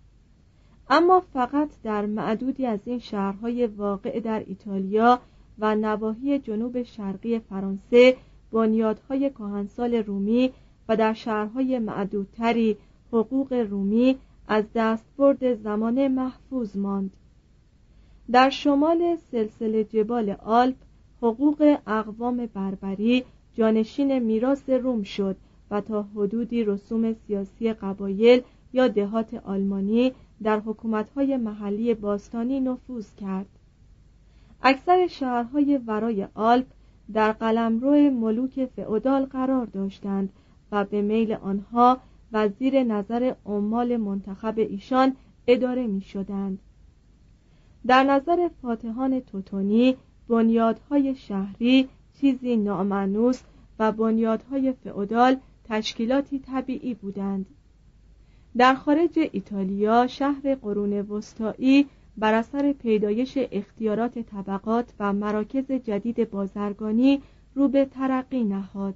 اما 0.90 1.21
فقط 1.21 1.69
در 1.83 2.07
معدودی 2.07 2.66
از 2.66 2.81
این 2.85 2.99
شهرهای 2.99 3.66
واقع 3.66 4.21
در 4.21 4.45
ایتالیا 4.47 5.21
و 5.59 5.75
نواحی 5.75 6.38
جنوب 6.38 6.83
شرقی 6.83 7.38
فرانسه 7.38 8.16
بنیادهای 8.52 9.31
کهنسال 9.31 9.95
رومی 9.95 10.50
و 10.88 10.97
در 10.97 11.12
شهرهای 11.12 11.78
معدودتری 11.78 12.76
حقوق 13.12 13.52
رومی 13.52 14.19
از 14.49 14.64
دستبرد 14.75 15.54
زمان 15.54 16.09
محفوظ 16.09 16.76
ماند. 16.76 17.11
در 18.33 18.50
شمال 18.50 19.16
سلسله 19.31 19.85
جبال 19.85 20.31
آلپ 20.31 20.76
حقوق 21.23 21.78
اقوام 21.87 22.49
بربری 22.54 23.25
جانشین 23.54 24.19
میراث 24.19 24.69
روم 24.69 25.02
شد 25.02 25.37
و 25.71 25.80
تا 25.80 26.02
حدودی 26.02 26.64
رسوم 26.64 27.12
سیاسی 27.12 27.73
قبایل 27.73 28.42
یا 28.73 28.88
دهات 28.88 29.35
آلمانی 29.35 30.12
در 30.42 30.61
حکومتهای 30.61 31.37
محلی 31.37 31.94
باستانی 31.94 32.61
نفوذ 32.61 33.14
کرد 33.14 33.47
اکثر 34.62 35.06
شهرهای 35.06 35.80
ورای 35.87 36.26
آلپ 36.35 36.66
در 37.12 37.33
قلمرو 37.33 38.11
ملوک 38.11 38.66
فئودال 38.66 39.25
قرار 39.25 39.66
داشتند 39.66 40.33
و 40.73 40.85
به 40.85 41.02
میل 41.02 41.33
آنها 41.33 41.99
و 42.33 42.49
زیر 42.49 42.83
نظر 42.83 43.35
عمال 43.47 43.97
منتخب 43.97 44.54
ایشان 44.59 45.16
اداره 45.47 45.87
می 45.87 46.00
شدند. 46.00 46.59
در 47.87 48.04
نظر 48.04 48.49
فاتحان 48.62 49.21
توتونی 49.21 49.97
بنیادهای 50.28 51.14
شهری 51.14 51.88
چیزی 52.21 52.56
نامنوس 52.56 53.42
و 53.78 53.92
بنیادهای 53.92 54.73
فئودال 54.73 55.37
تشکیلاتی 55.64 56.38
طبیعی 56.38 56.94
بودند 56.94 57.47
در 58.56 58.75
خارج 58.75 59.18
ایتالیا 59.33 60.06
شهر 60.06 60.54
قرون 60.54 60.92
وسطایی 60.92 61.87
بر 62.16 62.35
اثر 62.35 62.73
پیدایش 62.73 63.38
اختیارات 63.52 64.18
طبقات 64.18 64.92
و 65.00 65.12
مراکز 65.12 65.73
جدید 65.73 66.30
بازرگانی 66.30 67.23
رو 67.54 67.68
به 67.68 67.85
ترقی 67.85 68.44
نهاد 68.44 68.94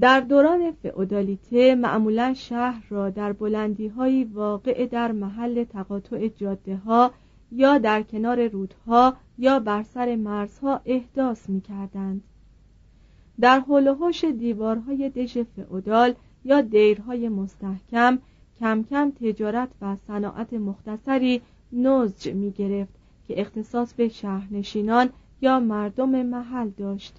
در 0.00 0.20
دوران 0.20 0.72
فئودالیته 0.72 1.74
معمولا 1.74 2.34
شهر 2.34 2.84
را 2.88 3.10
در 3.10 3.32
بلندی 3.32 3.88
های 3.88 4.24
واقع 4.24 4.86
در 4.86 5.12
محل 5.12 5.64
تقاطع 5.64 6.28
جاده 6.28 6.76
ها 6.76 7.10
یا 7.52 7.78
در 7.78 8.02
کنار 8.02 8.48
رودها 8.48 9.16
یا 9.38 9.60
بر 9.60 9.82
سر 9.82 10.16
مرزها 10.16 10.80
احداث 10.84 11.48
می 11.48 11.60
کردند. 11.60 12.22
در 13.40 13.60
حول 13.60 14.12
دیوارهای 14.38 15.10
دژ 15.10 15.38
فئودال 15.38 16.14
یا 16.44 16.60
دیرهای 16.60 17.28
مستحکم 17.28 18.18
کم 18.60 18.82
کم 18.82 19.10
تجارت 19.10 19.68
و 19.82 19.96
صناعت 19.96 20.52
مختصری 20.52 21.42
نزج 21.72 22.28
می 22.28 22.50
گرفت 22.50 22.94
که 23.28 23.40
اختصاص 23.40 23.94
به 23.94 24.08
شهرنشینان 24.08 25.10
یا 25.40 25.60
مردم 25.60 26.22
محل 26.26 26.68
داشت. 26.68 27.14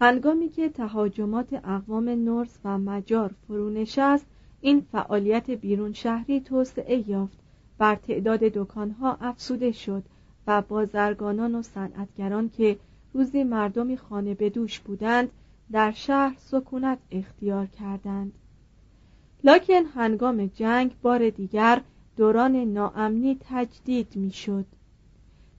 هنگامی 0.00 0.48
که 0.48 0.68
تهاجمات 0.68 1.52
اقوام 1.52 2.08
نورس 2.08 2.58
و 2.64 2.78
مجار 2.78 3.34
فرو 3.46 3.70
نشست 3.70 4.26
این 4.60 4.80
فعالیت 4.92 5.50
بیرون 5.50 5.92
شهری 5.92 6.40
توسعه 6.40 7.10
یافت. 7.10 7.38
بر 7.78 7.94
تعداد 7.94 8.40
دکانها 8.40 9.18
افسوده 9.20 9.72
شد 9.72 10.02
و 10.46 10.62
بازرگانان 10.62 11.54
و 11.54 11.62
صنعتگران 11.62 12.50
که 12.56 12.76
روزی 13.14 13.44
مردمی 13.44 13.96
خانه 13.96 14.34
به 14.34 14.50
دوش 14.50 14.80
بودند 14.80 15.30
در 15.72 15.90
شهر 15.90 16.36
سکونت 16.38 16.98
اختیار 17.10 17.66
کردند 17.66 18.32
لکن 19.44 19.84
هنگام 19.94 20.46
جنگ 20.46 20.94
بار 21.02 21.30
دیگر 21.30 21.82
دوران 22.16 22.56
ناامنی 22.56 23.38
تجدید 23.40 24.16
می‌شد. 24.16 24.66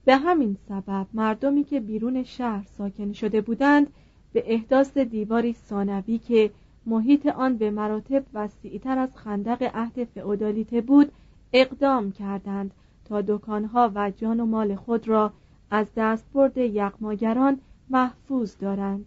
به 0.04 0.16
همین 0.16 0.56
سبب 0.68 1.06
مردمی 1.12 1.64
که 1.64 1.80
بیرون 1.80 2.22
شهر 2.22 2.66
ساکن 2.78 3.12
شده 3.12 3.40
بودند 3.40 3.86
به 4.32 4.44
احداث 4.46 4.98
دیواری 4.98 5.52
ثانوی 5.52 6.18
که 6.18 6.50
محیط 6.86 7.26
آن 7.26 7.56
به 7.56 7.70
مراتب 7.70 8.24
وسیعتر 8.34 8.98
از 8.98 9.16
خندق 9.16 9.70
عهد 9.74 10.04
فئودالیته 10.04 10.80
بود 10.80 11.12
اقدام 11.52 12.12
کردند 12.12 12.70
تا 13.04 13.22
دکانها 13.22 13.92
و 13.94 14.10
جان 14.10 14.40
و 14.40 14.46
مال 14.46 14.74
خود 14.74 15.08
را 15.08 15.32
از 15.74 15.86
دستبرد 15.96 16.56
یغماگران 16.58 17.58
محفوظ 17.90 18.54
دارند. 18.60 19.06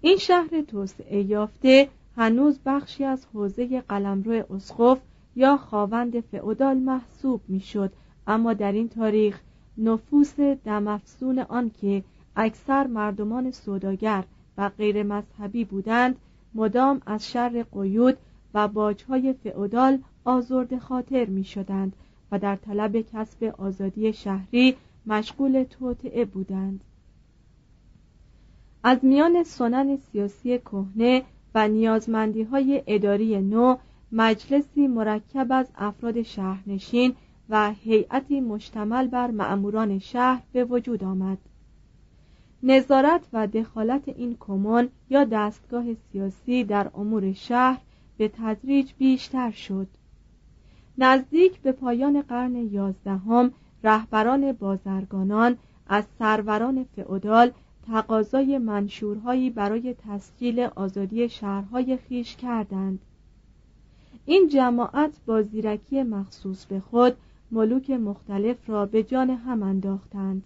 این 0.00 0.16
شهر 0.16 0.62
توسعه 0.68 1.22
یافته 1.22 1.88
هنوز 2.16 2.58
بخشی 2.66 3.04
از 3.04 3.26
حوزه 3.34 3.80
قلمرو 3.80 4.54
اسقف 4.54 4.98
یا 5.36 5.56
خاوند 5.56 6.20
فئودال 6.20 6.76
محسوب 6.76 7.40
می‌شد 7.48 7.92
اما 8.26 8.52
در 8.52 8.72
این 8.72 8.88
تاریخ 8.88 9.40
نفوس 9.78 10.40
دمافسون 10.40 11.38
آن 11.38 11.70
که 11.80 12.04
اکثر 12.36 12.86
مردمان 12.86 13.50
سوداگر 13.50 14.24
و 14.58 14.68
غیر 14.68 15.02
مذهبی 15.02 15.64
بودند 15.64 16.16
مدام 16.54 17.00
از 17.06 17.30
شر 17.30 17.64
قیود 17.72 18.16
و 18.54 18.68
باجهای 18.68 19.32
فئودال 19.32 19.98
آزرد 20.24 20.78
خاطر 20.78 21.24
می 21.24 21.44
شدند 21.44 21.92
و 22.32 22.38
در 22.38 22.56
طلب 22.56 23.00
کسب 23.00 23.54
آزادی 23.58 24.12
شهری 24.12 24.76
مشغول 25.06 25.62
توطعه 25.62 26.24
بودند. 26.24 26.84
از 28.82 28.98
میان 29.02 29.42
سنن 29.42 29.96
سیاسی 29.96 30.58
کهنه 30.58 31.22
و 31.54 31.68
نیازمندی 31.68 32.42
های 32.42 32.82
اداری 32.86 33.40
نو 33.40 33.76
مجلسی 34.12 34.86
مرکب 34.86 35.46
از 35.50 35.66
افراد 35.76 36.22
شهرنشین 36.22 37.14
و 37.48 37.72
هیئتی 37.72 38.40
مشتمل 38.40 39.06
بر 39.06 39.30
مأموران 39.30 39.98
شهر 39.98 40.42
به 40.52 40.64
وجود 40.64 41.04
آمد. 41.04 41.38
نظارت 42.62 43.20
و 43.32 43.46
دخالت 43.46 44.08
این 44.08 44.36
کمون 44.40 44.88
یا 45.10 45.24
دستگاه 45.24 45.84
سیاسی 45.94 46.64
در 46.64 46.90
امور 46.94 47.32
شهر 47.32 47.80
به 48.18 48.28
تدریج 48.28 48.92
بیشتر 48.98 49.50
شد. 49.50 49.88
نزدیک 50.98 51.60
به 51.60 51.72
پایان 51.72 52.22
قرن 52.22 52.56
یازدهم 52.56 53.52
رهبران 53.84 54.52
بازرگانان 54.52 55.56
از 55.88 56.04
سروران 56.18 56.84
فئودال 56.96 57.50
تقاضای 57.86 58.58
منشورهایی 58.58 59.50
برای 59.50 59.94
تسجیل 60.08 60.60
آزادی 60.60 61.28
شهرهای 61.28 61.96
خیش 61.96 62.36
کردند. 62.36 62.98
این 64.26 64.48
جماعت 64.48 65.10
با 65.26 65.42
زیرکی 65.42 66.02
مخصوص 66.02 66.66
به 66.66 66.80
خود 66.80 67.16
ملوک 67.50 67.90
مختلف 67.90 68.70
را 68.70 68.86
به 68.86 69.02
جان 69.02 69.30
هم 69.30 69.62
انداختند. 69.62 70.42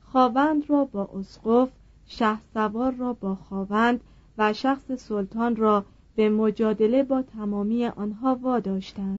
خاوند 0.00 0.70
را 0.70 0.84
با 0.84 1.10
اسقف 1.14 1.68
شه 2.06 2.38
سوار 2.54 2.92
را 2.92 3.12
با 3.12 3.34
خاوند 3.34 4.00
و 4.38 4.52
شخص 4.52 4.92
سلطان 4.92 5.56
را 5.56 5.84
به 6.16 6.28
مجادله 6.28 7.02
با 7.02 7.22
تمامی 7.22 7.86
آنها 7.86 8.34
واداشتند. 8.42 9.18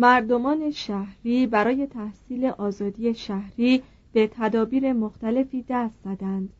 مردمان 0.00 0.70
شهری 0.70 1.46
برای 1.46 1.86
تحصیل 1.86 2.46
آزادی 2.46 3.14
شهری 3.14 3.82
به 4.12 4.30
تدابیر 4.32 4.92
مختلفی 4.92 5.64
دست 5.68 5.94
زدند. 6.04 6.52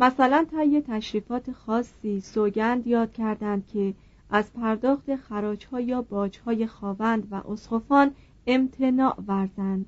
مثلا 0.00 0.46
طی 0.50 0.80
تشریفات 0.80 1.52
خاصی 1.52 2.20
سوگند 2.20 2.86
یاد 2.86 3.12
کردند 3.12 3.66
که 3.66 3.94
از 4.30 4.52
پرداخت 4.52 5.16
خراجها 5.16 5.80
یا 5.80 6.02
باجهای 6.02 6.66
خاوند 6.66 7.28
و 7.30 7.34
اسخفان 7.34 8.10
امتناع 8.46 9.16
ورزند. 9.26 9.86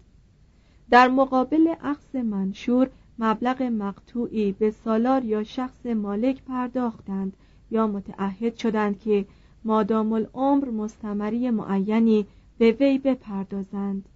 در 0.91 1.09
مقابل 1.09 1.75
اخذ 1.83 2.17
منشور 2.17 2.91
مبلغ 3.19 3.63
مقطوعی 3.63 4.53
به 4.53 4.71
سالار 4.71 5.25
یا 5.25 5.45
شخص 5.45 5.87
مالک 5.87 6.43
پرداختند 6.43 7.37
یا 7.71 7.87
متعهد 7.87 8.57
شدند 8.57 9.01
که 9.01 9.25
مادام 9.65 10.13
العمر 10.13 10.71
مستمری 10.71 11.51
معینی 11.51 12.27
به 12.61 12.73
وی 12.73 12.99
بپردازند. 12.99 14.09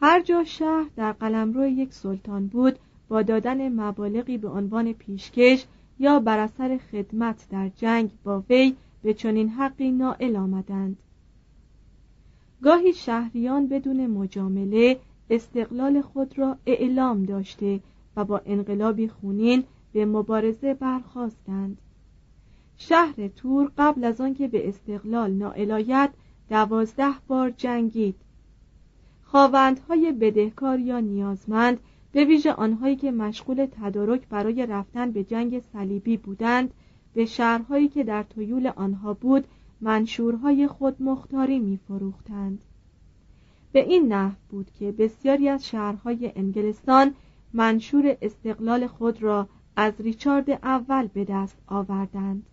هر 0.00 0.20
جا 0.20 0.44
شهر 0.44 0.90
در 0.96 1.12
قلمرو 1.12 1.66
یک 1.66 1.92
سلطان 1.92 2.46
بود 2.46 2.78
با 3.08 3.22
دادن 3.22 3.68
مبالغی 3.80 4.38
به 4.38 4.48
عنوان 4.48 4.92
پیشکش 4.92 5.66
یا 5.98 6.20
بر 6.20 6.38
اثر 6.38 6.78
خدمت 6.92 7.46
در 7.50 7.68
جنگ 7.68 8.10
با 8.24 8.44
وی 8.50 8.76
به 9.02 9.14
چنین 9.14 9.48
حقی 9.48 9.90
نائل 9.90 10.36
آمدند. 10.36 10.96
گاهی 12.62 12.92
شهریان 12.92 13.68
بدون 13.68 14.06
مجامله 14.06 14.98
استقلال 15.30 16.00
خود 16.00 16.38
را 16.38 16.56
اعلام 16.66 17.24
داشته 17.24 17.80
و 18.16 18.24
با 18.24 18.40
انقلابی 18.46 19.08
خونین 19.08 19.64
به 19.92 20.06
مبارزه 20.06 20.74
برخواستند 20.74 21.78
شهر 22.76 23.28
تور 23.28 23.72
قبل 23.78 24.04
از 24.04 24.20
آنکه 24.20 24.48
به 24.48 24.68
استقلال 24.68 25.32
نائل 25.32 25.70
آید 25.70 26.10
دوازده 26.48 27.14
بار 27.28 27.50
جنگید. 27.50 28.14
خواوندهای 29.22 30.12
بدهکار 30.12 30.80
یا 30.80 31.00
نیازمند 31.00 31.80
به 32.12 32.24
ویژه 32.24 32.52
آنهایی 32.52 32.96
که 32.96 33.10
مشغول 33.10 33.66
تدارک 33.66 34.28
برای 34.28 34.66
رفتن 34.66 35.10
به 35.10 35.24
جنگ 35.24 35.60
صلیبی 35.60 36.16
بودند 36.16 36.70
به 37.14 37.24
شهرهایی 37.24 37.88
که 37.88 38.04
در 38.04 38.22
طیول 38.22 38.66
آنها 38.66 39.14
بود 39.14 39.44
منشورهای 39.80 40.68
خود 40.68 41.02
مختاری 41.02 41.58
میفروختند. 41.58 42.58
به 43.72 43.84
این 43.84 44.12
نحو 44.12 44.34
بود 44.50 44.70
که 44.78 44.92
بسیاری 44.92 45.48
از 45.48 45.66
شهرهای 45.66 46.32
انگلستان 46.36 47.14
منشور 47.52 48.16
استقلال 48.22 48.86
خود 48.86 49.22
را 49.22 49.48
از 49.76 49.92
ریچارد 50.00 50.50
اول 50.50 51.06
به 51.06 51.24
دست 51.24 51.56
آوردند. 51.66 52.46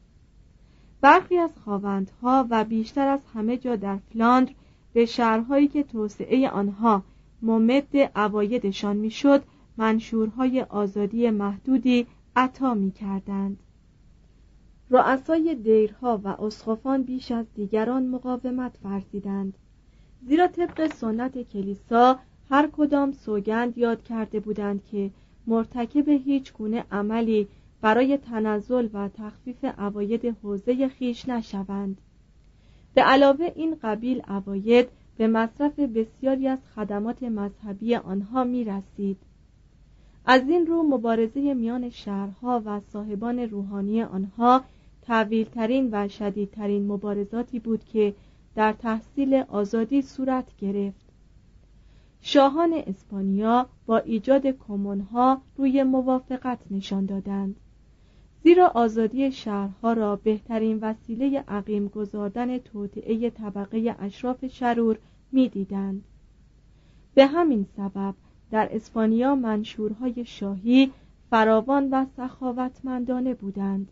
برخی 1.05 1.37
از 1.37 1.49
خواوندها 1.63 2.47
و 2.49 2.63
بیشتر 2.63 3.07
از 3.07 3.19
همه 3.33 3.57
جا 3.57 3.75
در 3.75 3.97
فلاندر 3.97 4.53
به 4.93 5.05
شهرهایی 5.05 5.67
که 5.67 5.83
توسعه 5.83 6.49
آنها 6.49 7.03
ممد 7.41 7.97
عوایدشان 8.15 8.97
می‌شد 8.97 9.43
منشورهای 9.77 10.61
آزادی 10.61 11.29
محدودی 11.29 12.07
عطا 12.35 12.73
می 12.73 12.91
کردند 12.91 13.59
رؤسای 14.89 15.55
دیرها 15.55 16.21
و 16.23 16.27
اسخفان 16.27 17.03
بیش 17.03 17.31
از 17.31 17.45
دیگران 17.55 18.07
مقاومت 18.07 18.77
فرزیدند 18.83 19.53
زیرا 20.27 20.47
طبق 20.47 20.93
سنت 20.93 21.41
کلیسا 21.51 22.19
هر 22.49 22.69
کدام 22.77 23.11
سوگند 23.11 23.77
یاد 23.77 24.03
کرده 24.03 24.39
بودند 24.39 24.83
که 24.91 25.11
مرتکب 25.47 26.09
هیچ 26.09 26.53
گونه 26.53 26.85
عملی 26.91 27.47
برای 27.81 28.17
تنزل 28.17 28.89
و 28.93 29.09
تخفیف 29.09 29.65
عواید 29.65 30.25
حوزه 30.25 30.87
خیش 30.87 31.29
نشوند. 31.29 31.97
به 32.93 33.01
علاوه 33.01 33.51
این 33.55 33.77
قبیل 33.83 34.21
عواید 34.21 34.87
به 35.17 35.27
مصرف 35.27 35.79
بسیاری 35.79 36.47
از 36.47 36.59
خدمات 36.75 37.23
مذهبی 37.23 37.95
آنها 37.95 38.43
می 38.43 38.63
رسید. 38.63 39.17
از 40.25 40.49
این 40.49 40.67
رو 40.67 40.83
مبارزه 40.83 41.53
میان 41.53 41.89
شهرها 41.89 42.61
و 42.65 42.79
صاحبان 42.79 43.39
روحانی 43.39 44.03
آنها 44.03 44.61
طویلترین 45.07 45.89
و 45.91 46.07
شدیدترین 46.07 46.87
مبارزاتی 46.87 47.59
بود 47.59 47.85
که 47.85 48.15
در 48.55 48.73
تحصیل 48.73 49.33
آزادی 49.33 50.01
صورت 50.01 50.45
گرفت. 50.57 51.05
شاهان 52.21 52.73
اسپانیا 52.87 53.69
با 53.85 53.97
ایجاد 53.97 54.47
کمونها 54.47 55.41
روی 55.57 55.83
موافقت 55.83 56.59
نشان 56.71 57.05
دادند. 57.05 57.55
زیرا 58.45 58.67
آزادی 58.67 59.31
شهرها 59.31 59.93
را 59.93 60.15
بهترین 60.15 60.79
وسیله 60.81 61.43
عقیم 61.47 61.87
گذاردن 61.87 62.57
توطعه 62.57 63.29
طبقه 63.29 63.95
اشراف 63.99 64.45
شرور 64.47 64.97
می‌دیدند. 65.31 66.03
به 67.15 67.25
همین 67.25 67.65
سبب 67.77 68.13
در 68.51 68.69
اسپانیا 68.71 69.35
منشورهای 69.35 70.25
شاهی 70.25 70.91
فراوان 71.29 71.89
و 71.91 72.05
سخاوتمندانه 72.17 73.33
بودند. 73.33 73.91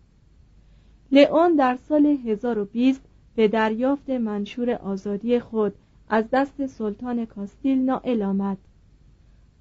لئون 1.11 1.55
در 1.55 1.77
سال 1.89 2.05
1020 2.05 3.01
به 3.35 3.47
دریافت 3.47 4.09
منشور 4.09 4.71
آزادی 4.71 5.39
خود 5.39 5.73
از 6.09 6.25
دست 6.31 6.65
سلطان 6.65 7.25
کاستیل 7.25 7.79
نائل 7.79 8.23
آمد. 8.23 8.57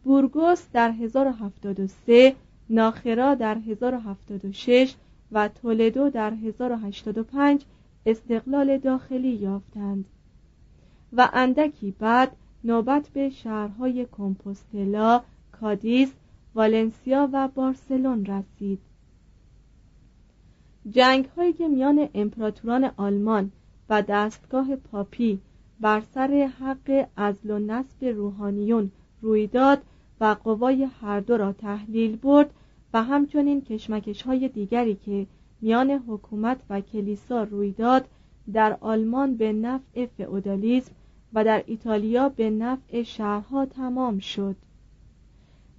بورگوس 0.05 0.67
در 0.73 0.91
1073 0.91 2.35
ناخرا 2.71 3.35
در 3.35 3.59
1076 3.59 4.95
و 5.33 5.49
تولدو 5.49 6.11
در 6.11 6.31
1085 6.31 7.65
استقلال 8.07 8.79
داخلی 8.79 9.33
یافتند. 9.33 10.05
و 11.13 11.29
اندکی 11.33 11.95
بعد 11.99 12.37
نوبت 12.65 13.09
به 13.09 13.31
شهرهای 13.31 14.07
کمپوستلا، 14.13 15.23
کادیس، 15.61 16.13
والنسیا 16.55 17.29
و 17.33 17.49
بارسلون 17.49 18.27
رسید. 18.27 18.79
جنگ 20.91 21.25
هایی 21.37 21.53
که 21.53 21.69
میان 21.69 22.09
امپراتوران 22.15 22.91
آلمان 22.97 23.51
و 23.89 24.03
دستگاه 24.03 24.77
پاپی 24.77 25.41
بر 25.81 26.03
سر 26.15 26.51
حق 26.61 27.09
ازل 27.17 27.51
و 27.51 27.59
نصب 27.59 28.05
روحانیون 28.05 28.91
روی 29.21 29.47
داد 29.47 29.83
و 30.23 30.37
قوای 30.45 30.89
هر 31.01 31.21
دو 31.21 31.37
را 31.37 31.53
تحلیل 31.53 32.17
برد 32.17 32.51
و 32.95 33.03
همچنین 33.03 33.61
کشمکش 33.61 34.23
های 34.23 34.49
دیگری 34.49 34.95
که 34.95 35.27
میان 35.61 35.91
حکومت 35.91 36.61
و 36.71 36.81
کلیسا 36.81 37.43
روی 37.43 37.73
داد 37.73 38.09
در 38.53 38.77
آلمان 38.81 39.37
به 39.37 39.53
نفع 39.53 40.07
فئودالیسم 40.07 40.93
و 41.33 41.45
در 41.45 41.65
ایتالیا 41.67 42.29
به 42.29 42.51
نفع 42.51 43.03
شهرها 43.03 43.67
تمام 43.67 44.19
شد. 44.19 44.57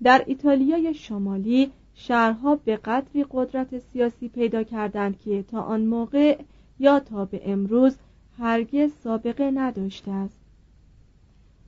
در 0.04 0.24
ایتالیای 0.28 0.94
شمالی 0.94 1.72
شهرها 1.94 2.56
به 2.56 2.78
قدری 2.78 3.26
قدرت 3.32 3.80
سیاسی 3.80 4.30
پیدا 4.30 4.64
کردند 4.64 5.20
که 5.20 5.44
تا 5.44 5.62
آن 5.62 5.86
موقع 5.86 6.38
یا 6.80 7.00
تا 7.00 7.26
به 7.26 7.42
امروز 7.52 7.98
هرگز 8.38 8.92
سابقه 9.04 9.52
نداشته 9.52 10.12
است. 10.12 10.40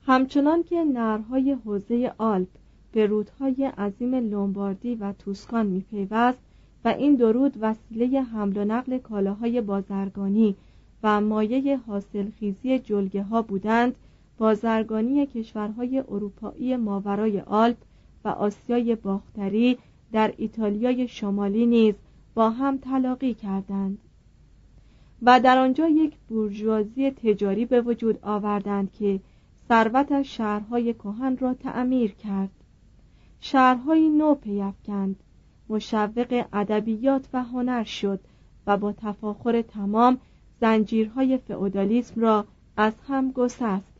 همچنان 0.05 0.63
که 0.63 0.83
نرهای 0.83 1.51
حوزه 1.51 2.13
آلپ 2.17 2.47
به 2.95 3.05
رودهای 3.05 3.65
عظیم 3.65 4.15
لومباردی 4.15 4.95
و 4.95 5.13
توسکان 5.13 5.65
میپیوست 5.65 6.37
و 6.85 6.87
این 6.87 7.15
درود 7.15 7.53
وسیله 7.61 8.21
حمل 8.21 8.57
و 8.57 8.65
نقل 8.65 8.97
کالاهای 8.97 9.61
بازرگانی 9.61 10.55
و 11.03 11.21
مایه 11.21 11.77
حاصلخیزی 11.77 12.79
جلگه 12.79 13.23
ها 13.23 13.41
بودند 13.41 13.95
بازرگانی 14.37 15.25
کشورهای 15.25 15.99
اروپایی 15.99 16.75
ماورای 16.75 17.39
آلپ 17.39 17.77
و 18.25 18.27
آسیای 18.29 18.95
باختری 18.95 19.77
در 20.11 20.33
ایتالیای 20.37 21.07
شمالی 21.07 21.65
نیز 21.65 21.95
با 22.33 22.49
هم 22.49 22.77
تلاقی 22.77 23.33
کردند. 23.33 23.97
و 25.21 25.39
در 25.39 25.57
آنجا 25.57 25.87
یک 25.87 26.13
بورژوازی 26.29 27.11
تجاری 27.11 27.65
به 27.65 27.81
وجود 27.81 28.19
آوردند 28.21 28.91
که 28.91 29.19
ثروتش 29.67 30.37
شهرهای 30.37 30.93
کهن 30.93 31.37
را 31.37 31.53
تعمیر 31.53 32.11
کرد. 32.11 32.49
شهرهایی 33.39 34.09
نو 34.09 34.35
پیفکند 34.35 35.15
مشوق 35.69 36.45
ادبیات 36.53 37.27
و 37.33 37.43
هنر 37.43 37.83
شد 37.83 38.19
و 38.67 38.77
با 38.77 38.91
تفاخر 38.91 39.61
تمام 39.61 40.17
زنجیرهای 40.61 41.37
فئودالیسم 41.37 42.21
را 42.21 42.45
از 42.77 42.93
هم 43.07 43.31
گسست. 43.31 43.95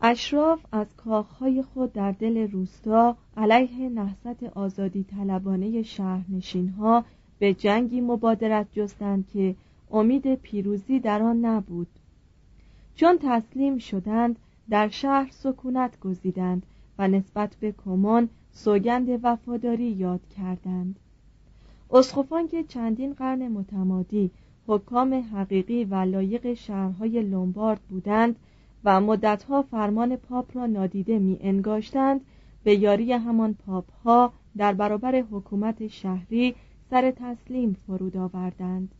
اشراف 0.00 0.66
از 0.72 0.86
کاخهای 0.96 1.62
خود 1.62 1.92
در 1.92 2.12
دل 2.12 2.50
روستا 2.50 3.16
علیه 3.36 3.88
نهضت 3.88 4.42
آزادی 4.42 5.04
طلبانه 5.04 5.82
شهرنشینها 5.82 7.04
به 7.38 7.54
جنگی 7.54 8.00
مبادرت 8.00 8.66
جستند 8.72 9.28
که 9.32 9.54
امید 9.90 10.34
پیروزی 10.34 11.00
در 11.00 11.22
آن 11.22 11.44
نبود. 11.44 11.88
چون 12.94 13.18
تسلیم 13.22 13.78
شدند 13.78 14.36
در 14.70 14.88
شهر 14.88 15.30
سکونت 15.30 16.00
گزیدند 16.00 16.66
و 16.98 17.08
نسبت 17.08 17.56
به 17.60 17.72
کمان 17.72 18.28
سوگند 18.52 19.20
وفاداری 19.22 19.90
یاد 19.90 20.20
کردند. 20.28 20.98
اسقفان 21.90 22.48
که 22.48 22.64
چندین 22.64 23.12
قرن 23.12 23.48
متمادی 23.48 24.30
حکام 24.66 25.14
حقیقی 25.14 25.84
و 25.84 25.94
لایق 25.94 26.54
شهرهای 26.54 27.22
لومبارد 27.22 27.80
بودند 27.80 28.36
و 28.84 29.00
مدتها 29.00 29.62
فرمان 29.62 30.16
پاپ 30.16 30.56
را 30.56 30.66
نادیده 30.66 31.18
می 31.18 31.38
انگاشتند 31.40 32.20
به 32.64 32.74
یاری 32.74 33.12
همان 33.12 33.54
پاپ 33.54 33.92
ها 34.04 34.32
در 34.56 34.72
برابر 34.72 35.16
حکومت 35.16 35.86
شهری 35.86 36.54
سر 36.90 37.10
تسلیم 37.10 37.76
فرود 37.86 38.16
آوردند. 38.16 38.94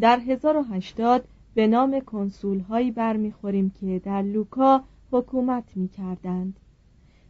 در 0.00 0.18
1080 0.18 1.28
به 1.54 1.66
نام 1.66 2.00
کنسول 2.00 2.60
هایی 2.60 2.90
برمیخوریم 2.90 3.70
که 3.70 3.98
در 4.04 4.22
لوکا 4.22 4.82
حکومت 5.10 5.64
می 5.76 5.88
کردند 5.88 6.60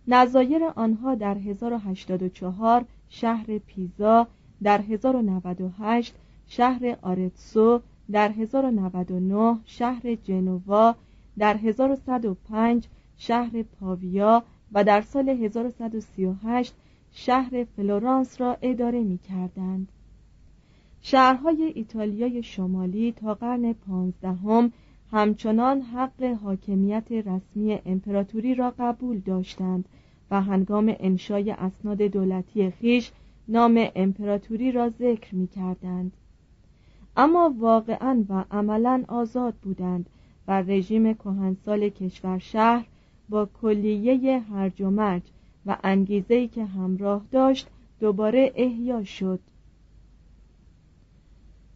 نظایر 0.09 0.65
آنها 0.65 1.15
در 1.15 1.39
1084 1.39 2.85
شهر 3.09 3.59
پیزا 3.59 4.27
در 4.63 4.81
1098 4.81 6.15
شهر 6.47 6.97
آرتسو 7.03 7.81
در 8.11 8.29
1099 8.29 9.59
شهر 9.65 10.15
جنوا 10.15 10.95
در 11.39 11.57
1105 11.57 12.87
شهر 13.17 13.63
پاویا 13.63 14.43
و 14.73 14.85
در 14.85 15.01
سال 15.01 15.29
1138 15.29 16.75
شهر 17.13 17.65
فلورانس 17.77 18.41
را 18.41 18.57
اداره 18.63 19.01
می 19.01 19.19
کردند. 19.19 19.89
شهرهای 21.03 21.73
ایتالیای 21.75 22.43
شمالی 22.43 23.13
تا 23.13 23.35
قرن 23.35 23.73
پانزدهم 23.73 24.73
همچنان 25.13 25.81
حق 25.81 26.23
حاکمیت 26.23 27.13
رسمی 27.13 27.79
امپراتوری 27.87 28.55
را 28.55 28.75
قبول 28.79 29.19
داشتند 29.19 29.89
و 30.31 30.43
هنگام 30.43 30.95
انشای 31.01 31.51
اسناد 31.51 32.03
دولتی 32.03 32.71
خیش 32.71 33.13
نام 33.49 33.89
امپراتوری 33.97 34.73
را 34.73 34.89
ذکر 34.89 35.35
می 35.35 35.47
کردند. 35.47 36.13
اما 37.17 37.55
واقعا 37.59 38.25
و 38.29 38.45
عملا 38.51 39.05
آزاد 39.09 39.55
بودند 39.55 40.11
و 40.49 40.63
رژیم 40.63 41.15
کهنسال 41.15 41.89
کشور 41.89 42.39
شهر 42.39 42.87
با 43.29 43.49
کلیه 43.63 44.39
هرج 44.39 44.81
و 44.81 44.91
مرج 44.91 45.23
و 45.67 45.77
انگیزه‌ای 45.85 46.49
که 46.49 46.65
همراه 46.65 47.23
داشت 47.31 47.69
دوباره 48.01 48.53
احیا 48.55 49.05
شد 49.05 49.41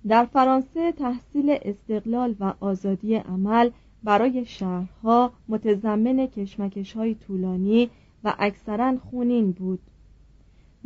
در 0.09 0.25
فرانسه 0.25 0.93
تحصیل 0.93 1.59
استقلال 1.63 2.35
و 2.41 2.55
آزادی 2.61 3.15
عمل 3.15 3.71
برای 4.05 4.45
شهرها 4.45 5.33
متضمن 5.49 6.27
کشمکش 6.27 6.93
های 6.93 7.15
طولانی 7.15 7.91
و 8.25 8.35
اکثرا 8.39 8.97
خونین 9.11 9.53
بود. 9.53 9.81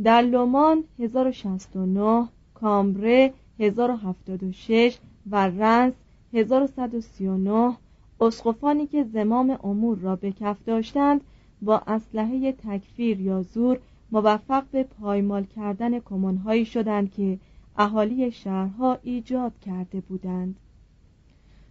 در 0.03 0.23
لومان 0.23 0.85
1069 0.99 2.29
کامبره 2.55 3.33
1076 3.61 4.99
و 5.31 5.49
رنس 5.49 5.93
1139 6.33 7.77
اسقفانی 8.21 8.87
که 8.87 9.05
زمام 9.05 9.59
امور 9.65 9.99
را 9.99 10.17
به 10.17 10.33
کف 10.33 10.57
داشتند 10.67 11.21
با 11.63 11.83
اسلحه 11.87 12.53
تکفیر 12.53 13.21
یا 13.21 13.43
زور 13.43 13.79
موفق 14.13 14.65
به 14.73 14.83
پایمال 14.83 15.45
کردن 15.45 15.99
کمانهایی 16.01 16.65
شدند 16.65 17.13
که 17.13 17.39
اهالی 17.77 18.31
شهرها 18.31 18.99
ایجاد 19.03 19.59
کرده 19.59 20.01
بودند. 20.01 20.57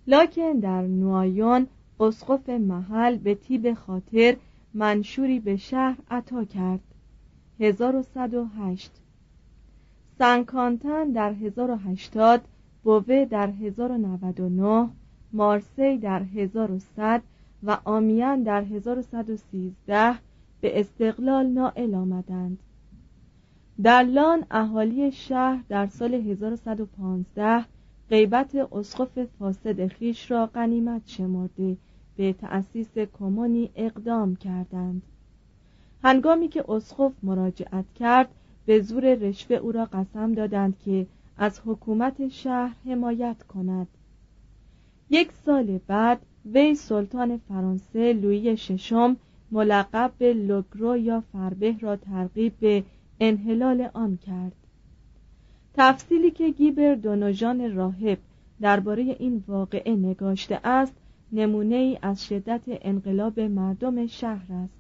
لاکن 0.08 0.52
در 0.52 0.82
نوایون 0.82 1.68
اسقف 2.00 2.50
محل 2.50 3.18
به 3.18 3.36
تیب 3.36 3.74
خاطر 3.74 4.36
منشوری 4.74 5.40
به 5.40 5.56
شهر 5.58 5.98
عطا 6.12 6.44
کرد. 6.44 6.80
1108 7.60 8.92
سنکانتن 10.18 11.12
در 11.12 11.34
1080 11.34 12.42
بوه 12.84 13.26
در 13.26 13.50
1099 13.50 14.90
مارسی 15.34 15.98
در 15.98 16.24
1100 16.24 17.22
و 17.64 17.78
آمیان 17.86 18.44
در 18.44 18.64
1113 18.64 20.16
به 20.62 20.80
استقلال 20.80 21.48
نائل 21.48 21.96
آمدند. 21.96 22.58
در 23.82 24.04
لان 24.04 24.46
اهالی 24.52 25.12
شهر 25.12 25.64
در 25.70 25.88
سال 25.88 26.14
1115 26.14 27.66
غیبت 28.10 28.56
اسقف 28.56 29.26
فاسد 29.40 29.88
خیش 29.88 30.32
را 30.32 30.46
غنیمت 30.46 31.02
شمرده 31.06 31.78
به 32.16 32.34
تأسیس 32.34 32.98
کمونی 32.98 33.70
اقدام 33.76 34.36
کردند. 34.36 35.02
هنگامی 36.04 36.48
که 36.48 36.72
اسقف 36.72 37.12
مراجعت 37.24 37.86
کرد 37.96 38.30
به 38.66 38.82
زور 38.82 39.14
رشوه 39.14 39.56
او 39.56 39.72
را 39.72 39.86
قسم 39.86 40.34
دادند 40.34 40.80
که 40.86 41.08
از 41.38 41.62
حکومت 41.66 42.28
شهر 42.28 42.76
حمایت 42.86 43.44
کند. 43.44 43.88
یک 45.10 45.32
سال 45.46 45.80
بعد 45.88 46.20
وی 46.46 46.76
سلطان 46.76 47.38
فرانسه 47.38 48.14
لویی 48.14 48.58
ششم 48.58 49.18
ملقب 49.52 50.12
به 50.18 50.34
لوگرو 50.34 50.98
یا 50.98 51.24
فربه 51.32 51.76
را 51.80 51.96
ترغیب 51.96 52.54
به 52.60 52.84
انحلال 53.20 53.90
آن 53.94 54.18
کرد. 54.18 54.56
تفصیلی 55.74 56.32
که 56.32 56.50
گیبر 56.50 56.96
دونوژان 56.96 57.76
راهب 57.76 58.18
درباره 58.62 59.16
این 59.20 59.44
واقعه 59.48 59.96
نگاشته 59.96 60.60
است 60.64 60.94
نمونه 61.32 61.76
ای 61.76 62.00
از 62.02 62.26
شدت 62.26 62.62
انقلاب 62.68 63.40
مردم 63.40 64.08
شهر 64.08 64.54
است. 64.54 64.74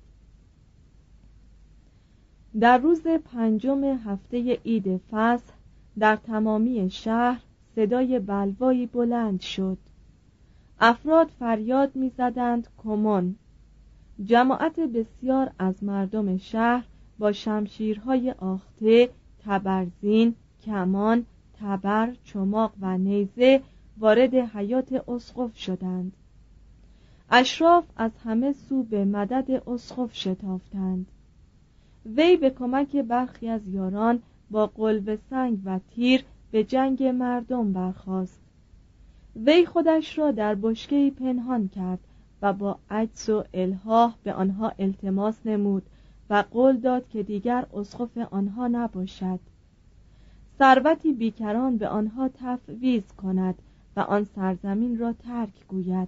در 2.59 2.77
روز 2.77 3.01
پنجم 3.07 3.83
هفته 3.83 4.59
عید 4.65 5.01
فصل 5.11 5.53
در 5.99 6.15
تمامی 6.15 6.89
شهر 6.89 7.41
صدای 7.75 8.19
بلوایی 8.19 8.85
بلند 8.85 9.41
شد. 9.41 9.77
افراد 10.79 11.27
فریاد 11.27 11.95
می‌زدند 11.95 12.67
کمون 12.77 13.35
جماعت 14.25 14.79
بسیار 14.79 15.51
از 15.59 15.83
مردم 15.83 16.37
شهر 16.37 16.85
با 17.19 17.31
شمشیرهای 17.31 18.31
آخته 18.31 19.09
تبرزین 19.45 20.35
کمان 20.65 21.25
تبر 21.59 22.13
چماق 22.23 22.71
و 22.81 22.97
نیزه 22.97 23.61
وارد 23.97 24.35
حیات 24.35 25.09
اسقف 25.09 25.57
شدند. 25.57 26.13
اشراف 27.29 27.83
از 27.97 28.11
همه 28.23 28.53
سو 28.53 28.83
به 28.83 29.05
مدد 29.05 29.69
اسقف 29.69 30.15
شتافتند. 30.15 31.07
وی 32.05 32.37
به 32.37 32.49
کمک 32.49 32.95
برخی 32.95 33.49
از 33.49 33.67
یاران 33.67 34.21
با 34.51 34.67
قلب 34.67 35.15
سنگ 35.15 35.59
و 35.65 35.79
تیر 35.95 36.23
به 36.51 36.63
جنگ 36.63 37.03
مردم 37.03 37.73
برخاست. 37.73 38.39
وی 39.35 39.65
خودش 39.65 40.17
را 40.17 40.31
در 40.31 40.55
بشکهی 40.55 41.11
پنهان 41.11 41.67
کرد 41.67 41.99
و 42.41 42.53
با 42.53 42.79
عجز 42.89 43.29
و 43.29 43.43
الهاه 43.53 44.17
به 44.23 44.33
آنها 44.33 44.73
التماس 44.79 45.39
نمود. 45.45 45.83
و 46.33 46.43
قول 46.51 46.77
داد 46.77 47.09
که 47.09 47.23
دیگر 47.23 47.65
اسقف 47.73 48.17
آنها 48.17 48.67
نباشد. 48.67 49.39
ثروتی 50.59 51.13
بیکران 51.13 51.77
به 51.77 51.87
آنها 51.87 52.29
تفویض 52.33 53.03
کند 53.17 53.55
و 53.95 53.99
آن 53.99 54.23
سرزمین 54.23 54.99
را 54.99 55.13
ترک 55.13 55.67
گوید. 55.67 56.07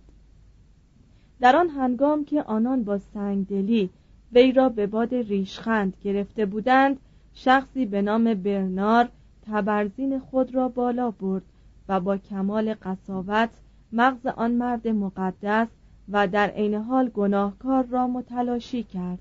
در 1.39 1.55
آن 1.55 1.69
هنگام 1.69 2.25
که 2.25 2.43
آنان 2.43 2.83
با 2.83 2.97
سنگدلی 2.97 3.89
وی 4.33 4.51
را 4.51 4.69
به 4.69 4.88
باد 4.88 5.15
ریشخند 5.15 5.93
گرفته 6.03 6.45
بودند 6.45 6.99
شخصی 7.33 7.85
به 7.85 8.01
نام 8.01 8.33
برنار 8.33 9.09
تبرزین 9.47 10.19
خود 10.19 10.55
را 10.55 10.69
بالا 10.69 11.11
برد 11.11 11.43
و 11.89 11.99
با 11.99 12.17
کمال 12.17 12.73
قصاوت 12.73 13.49
مغز 13.91 14.25
آن 14.25 14.51
مرد 14.51 14.88
مقدس 14.88 15.67
و 16.09 16.27
در 16.27 16.47
عین 16.47 16.73
حال 16.73 17.09
گناهکار 17.09 17.83
را 17.83 18.07
متلاشی 18.07 18.83
کرد. 18.83 19.19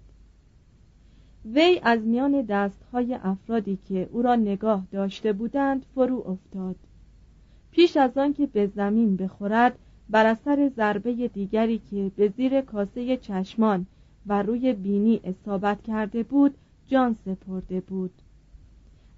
وی 1.44 1.80
از 1.82 2.00
میان 2.00 2.42
دستهای 2.42 3.14
افرادی 3.14 3.78
که 3.88 4.08
او 4.12 4.22
را 4.22 4.36
نگاه 4.36 4.86
داشته 4.92 5.32
بودند 5.32 5.86
فرو 5.94 6.24
افتاد. 6.26 6.76
پیش 7.70 7.96
از 7.96 8.18
آن 8.18 8.32
که 8.32 8.46
به 8.46 8.66
زمین 8.66 9.16
بخورد 9.16 9.78
بر 10.10 10.26
اثر 10.26 10.70
ضربه 10.76 11.28
دیگری 11.28 11.80
که 11.90 12.10
به 12.16 12.28
زیر 12.28 12.60
کاسه 12.60 13.16
چشمان 13.16 13.86
و 14.26 14.42
روی 14.42 14.72
بینی 14.72 15.20
اصابت 15.24 15.82
کرده 15.82 16.22
بود 16.22 16.54
جان 16.86 17.16
سپرده 17.24 17.80
بود. 17.80 18.12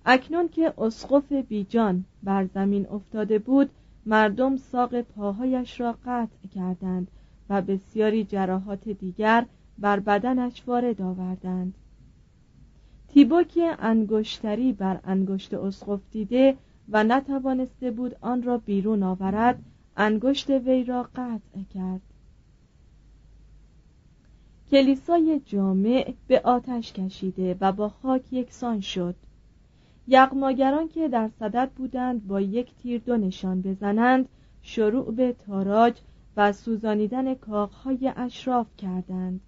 اکنون 0.06 0.48
که 0.48 0.72
اسقف 0.78 1.32
بیجان 1.32 2.04
بر 2.22 2.46
زمین 2.54 2.86
افتاده 2.86 3.38
بود 3.38 3.70
مردم 4.06 4.56
ساق 4.56 5.00
پاهایش 5.00 5.80
را 5.80 5.94
قطع 6.06 6.48
کردند 6.54 7.10
و 7.50 7.62
بسیاری 7.62 8.24
جراحات 8.24 8.88
دیگر 8.88 9.46
بر 9.78 10.00
بدنش 10.00 10.62
وارد 10.66 11.02
آوردند. 11.02 11.74
تیبو 13.16 13.42
که 13.42 13.76
انگشتری 13.78 14.72
بر 14.72 15.00
انگشت 15.04 15.54
اسقف 15.54 16.00
دیده 16.10 16.56
و 16.88 17.04
نتوانسته 17.04 17.90
بود 17.90 18.16
آن 18.20 18.42
را 18.42 18.58
بیرون 18.58 19.02
آورد 19.02 19.62
انگشت 19.96 20.50
وی 20.50 20.84
را 20.84 21.02
قطع 21.02 21.62
کرد. 21.74 22.00
کلیسای 24.70 25.40
جامع 25.44 26.14
به 26.26 26.40
آتش 26.40 26.92
کشیده 26.92 27.56
و 27.60 27.72
با 27.72 27.88
خاک 27.88 28.32
یکسان 28.32 28.80
شد. 28.80 29.14
یغماگران 30.08 30.88
که 30.88 31.08
در 31.08 31.30
صدد 31.38 31.70
بودند 31.76 32.26
با 32.26 32.40
یک 32.40 32.74
تیر 32.82 33.00
دو 33.00 33.16
نشان 33.16 33.62
بزنند 33.62 34.28
شروع 34.62 35.14
به 35.14 35.36
تاراج 35.46 35.94
و 36.36 36.52
سوزانیدن 36.52 37.34
کاخهای 37.34 38.12
اشراف 38.16 38.66
کردند. 38.78 39.40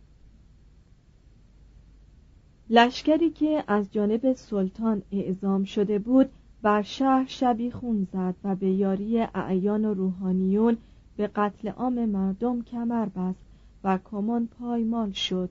لشکری 2.71 3.31
که 3.31 3.65
از 3.67 3.93
جانب 3.93 4.33
سلطان 4.33 5.03
اعزام 5.13 5.65
شده 5.65 5.99
بود 5.99 6.31
بر 6.63 6.83
شهر 6.83 7.27
شبی 7.27 7.71
خون 7.71 8.07
زد 8.13 8.35
و 8.45 8.57
به 8.57 8.71
یاری 8.71 9.21
اعیان 9.21 9.85
و 9.85 9.95
روحانیون 9.95 10.77
به 11.17 11.27
قتل 11.27 11.69
عام 11.69 12.05
مردم 12.05 12.63
کمر 12.63 13.07
بست 13.07 13.39
و 13.85 13.99
کمان 14.11 14.49
پایمال 14.61 15.11
شد. 15.11 15.51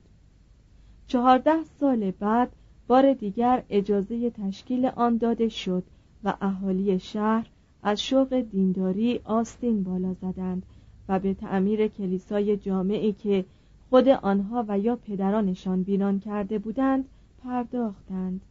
چهارده 1.08 1.64
سال 1.80 2.12
بعد 2.12 2.52
بار 2.88 3.14
دیگر 3.14 3.64
اجازه 3.70 4.30
تشکیل 4.30 4.86
آن 4.86 5.18
داده 5.18 5.50
شد 5.50 5.84
و 6.24 6.34
اهالی 6.42 7.00
شهر 7.00 7.48
از 7.84 8.02
شوق 8.02 8.40
دینداری 8.40 9.20
آستین 9.24 9.84
بالا 9.84 10.14
زدند 10.14 10.64
و 11.10 11.20
به 11.20 11.34
تعمیر 11.34 11.88
کلیسای 11.88 12.58
جامعی 12.58 13.14
که 13.14 13.46
خود 13.90 14.08
آنها 14.08 14.66
و 14.68 14.80
یا 14.80 14.96
پدرانشان 14.96 15.84
بینان 15.84 16.20
کرده 16.20 16.60
بودند 16.60 17.06
پرداختند. 17.44 18.42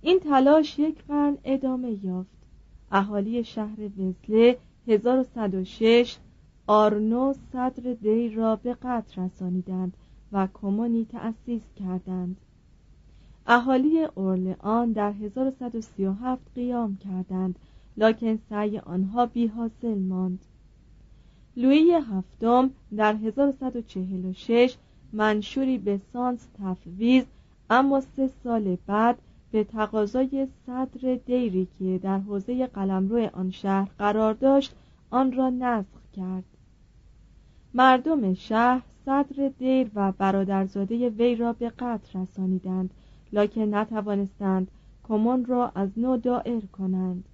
این 0.00 0.20
تلاش 0.20 0.78
یک 0.78 1.04
قرن 1.08 1.38
ادامه 1.44 2.04
یافت. 2.04 2.38
اهالی 2.92 3.44
شهر 3.44 3.80
وزله 3.80 4.58
1106 4.86 6.16
آرنو 6.66 7.34
صدر 7.52 7.92
دی 7.92 8.28
را 8.28 8.56
به 8.56 8.74
قتل 8.74 9.22
رسانیدند 9.22 9.96
و 10.32 10.48
کمونی 10.54 11.04
تأسیس 11.04 11.62
کردند. 11.76 12.36
اهالی 13.46 14.04
اورلئان 14.04 14.92
در 14.92 15.12
1137 15.12 16.42
قیام 16.54 16.96
کردند 16.96 17.58
لکن 17.96 18.38
سعی 18.50 18.78
آنها 18.78 19.26
بی 19.26 19.46
حاصل 19.46 19.98
ماند. 19.98 20.44
لویی 21.58 21.92
هفتم 21.92 22.70
در 22.96 23.14
1146 23.14 24.76
منشوری 25.12 25.78
به 25.78 26.00
سانس 26.12 26.48
تفویز 26.62 27.24
اما 27.70 28.00
سه 28.00 28.30
سال 28.44 28.76
بعد 28.86 29.18
به 29.50 29.64
تقاضای 29.64 30.48
صدر 30.66 31.18
دیری 31.26 31.68
که 31.78 32.00
در 32.02 32.18
حوزه 32.18 32.66
قلمرو 32.66 33.28
آن 33.32 33.50
شهر 33.50 33.88
قرار 33.98 34.34
داشت 34.34 34.74
آن 35.10 35.32
را 35.32 35.50
نسخ 35.50 36.00
کرد. 36.16 36.44
مردم 37.74 38.34
شهر 38.34 38.82
صدر 39.06 39.50
دیر 39.58 39.90
و 39.94 40.12
برادرزاده 40.12 41.08
وی 41.08 41.36
را 41.36 41.52
به 41.52 41.68
قتل 41.68 42.20
رسانیدند 42.20 42.90
لکن 43.32 43.74
نتوانستند 43.74 44.70
کمون 45.08 45.44
را 45.44 45.72
از 45.74 45.88
نو 45.96 46.16
دائر 46.16 46.60
کنند. 46.60 47.24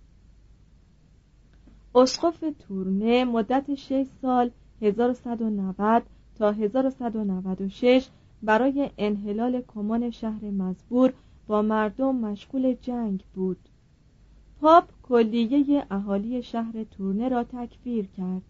اسقف 1.97 2.45
تورنه 2.59 3.25
مدت 3.25 3.75
6 3.75 4.07
سال 4.23 4.51
1190 4.83 6.03
تا 6.39 6.53
1196 6.53 8.09
برای 8.43 8.91
انحلال 8.99 9.63
کمان 9.75 10.11
شهر 10.11 10.45
مزبور 10.45 11.13
با 11.47 11.63
مردم 11.63 12.17
مشغول 12.17 12.75
جنگ 12.83 13.25
بود. 13.35 13.59
پاپ 14.61 14.85
کلیه 15.03 15.87
اهالی 15.91 16.43
شهر 16.43 16.85
تورنه 16.85 17.29
را 17.29 17.45
تکفیر 17.45 18.07
کرد. 18.07 18.43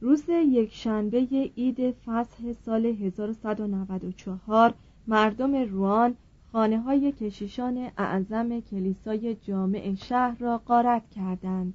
روز 0.00 0.28
یکشنبه 0.28 1.50
عید 1.56 1.90
فصح 1.90 2.52
سال 2.52 2.86
1194 2.86 4.74
مردم 5.06 5.54
روان 5.54 6.14
خانه 6.56 6.80
های 6.80 7.12
کشیشان 7.12 7.90
اعظم 7.98 8.60
کلیسای 8.60 9.34
جامع 9.34 9.94
شهر 9.94 10.36
را 10.38 10.58
غارت 10.58 11.10
کردند. 11.10 11.74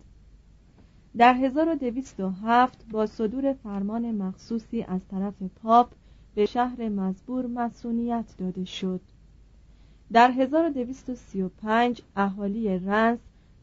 در 1.18 1.34
1207 1.34 2.86
با 2.92 3.06
صدور 3.06 3.54
فرمان 3.54 4.12
مخصوصی 4.12 4.84
از 4.84 5.02
طرف 5.12 5.34
پاپ 5.64 5.92
به 6.36 6.46
شهر 6.46 6.90
مزبور 6.90 7.48
مسئولیت 7.48 8.26
داده 8.38 8.66
شد. 8.66 9.02
در 10.14 10.32
1235 10.32 12.02
اهالی 12.16 12.80
رنس 12.80 13.20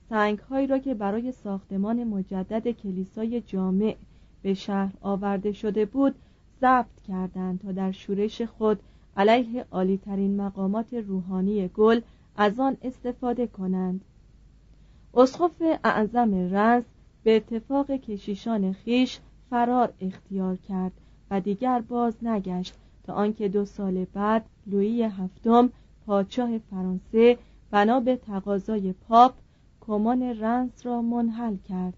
سنگهایی 0.08 0.66
را 0.66 0.78
که 0.78 0.94
برای 0.94 1.32
ساختمان 1.32 2.04
مجدد 2.04 2.70
کلیسای 2.70 3.40
جامع 3.40 3.96
به 4.42 4.54
شهر 4.54 4.92
آورده 5.00 5.52
شده 5.52 5.84
بود 5.84 6.14
ضبط 6.60 7.00
کردند 7.08 7.60
تا 7.60 7.72
در 7.72 7.92
شورش 7.92 8.42
خود 8.42 8.80
علیه 9.18 9.66
عالیترین 9.72 10.36
مقامات 10.36 10.94
روحانی 10.94 11.68
گل 11.68 12.00
از 12.36 12.60
آن 12.60 12.76
استفاده 12.82 13.46
کنند. 13.46 14.04
اسقف 15.14 15.62
اعظم 15.84 16.34
رنس 16.34 16.84
به 17.24 17.36
اتفاق 17.36 17.90
کشیشان 17.90 18.72
خیش 18.72 19.18
فرار 19.50 19.92
اختیار 20.00 20.56
کرد 20.56 20.92
و 21.30 21.40
دیگر 21.40 21.80
باز 21.80 22.14
نگشت 22.22 22.74
تا 23.04 23.12
آنکه 23.12 23.48
دو 23.48 23.64
سال 23.64 24.04
بعد 24.04 24.44
لویی 24.66 25.02
هفتم 25.02 25.70
پادشاه 26.06 26.58
فرانسه 26.58 27.38
بنا 27.70 28.00
به 28.00 28.16
تقاضای 28.16 28.92
پاپ 28.92 29.34
کمان 29.80 30.22
رنس 30.22 30.86
را 30.86 31.02
منحل 31.02 31.56
کرد. 31.56 31.94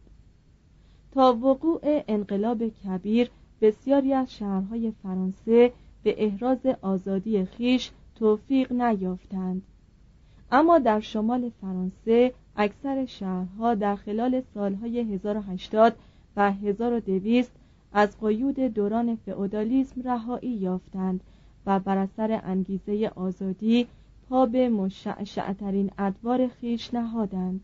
تا 1.12 1.32
وقوع 1.32 1.80
انقلاب 1.84 2.68
کبیر 2.68 3.30
بسیاری 3.60 4.12
از 4.12 4.32
شهرهای 4.32 4.92
فرانسه 5.02 5.72
به 6.02 6.24
احراز 6.24 6.66
آزادی 6.82 7.44
خیش 7.44 7.90
توفیق 8.14 8.72
نیافتند. 8.72 9.62
اما 10.52 10.78
در 10.78 11.00
شمال 11.00 11.50
فرانسه 11.60 12.34
اکثر 12.56 13.06
شهرها 13.06 13.74
در 13.74 13.96
خلال 13.96 14.42
سالهای 14.54 15.00
1080 15.00 15.96
و 16.36 16.52
1200 16.52 17.52
از 17.92 18.20
قیود 18.20 18.60
دوران 18.60 19.16
فئودالیسم 19.16 20.02
رهایی 20.02 20.50
یافتند 20.50 21.20
و 21.66 21.80
بر 21.80 21.98
اثر 21.98 22.40
انگیزه 22.44 23.12
آزادی 23.16 23.86
پا 24.28 24.46
به 24.46 24.68
مشعشعترین 24.68 25.90
ادوار 25.98 26.48
خیش 26.48 26.94
نهادند. 26.94 27.60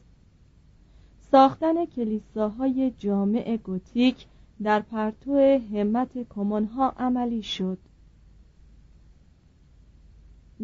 ساختن 1.31 1.85
کلیساهای 1.85 2.93
جامع 2.99 3.57
گوتیک 3.57 4.27
در 4.63 4.81
پرتو 4.81 5.37
همت 5.75 6.29
کمونها 6.29 6.93
عملی 6.99 7.43
شد. 7.43 7.79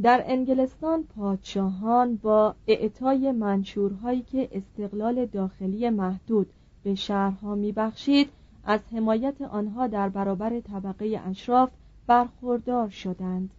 در 0.02 0.24
انگلستان 0.26 1.04
پادشاهان 1.04 2.16
با 2.16 2.54
اعطای 2.66 3.32
منشورهایی 3.32 4.22
که 4.22 4.48
استقلال 4.52 5.26
داخلی 5.26 5.90
محدود 5.90 6.46
به 6.82 6.94
شهرها 6.94 7.54
میبخشید 7.54 8.28
از 8.64 8.80
حمایت 8.92 9.42
آنها 9.42 9.86
در 9.86 10.08
برابر 10.08 10.60
طبقه 10.60 11.20
اشراف 11.26 11.70
برخوردار 12.06 12.88
شدند. 12.88 13.50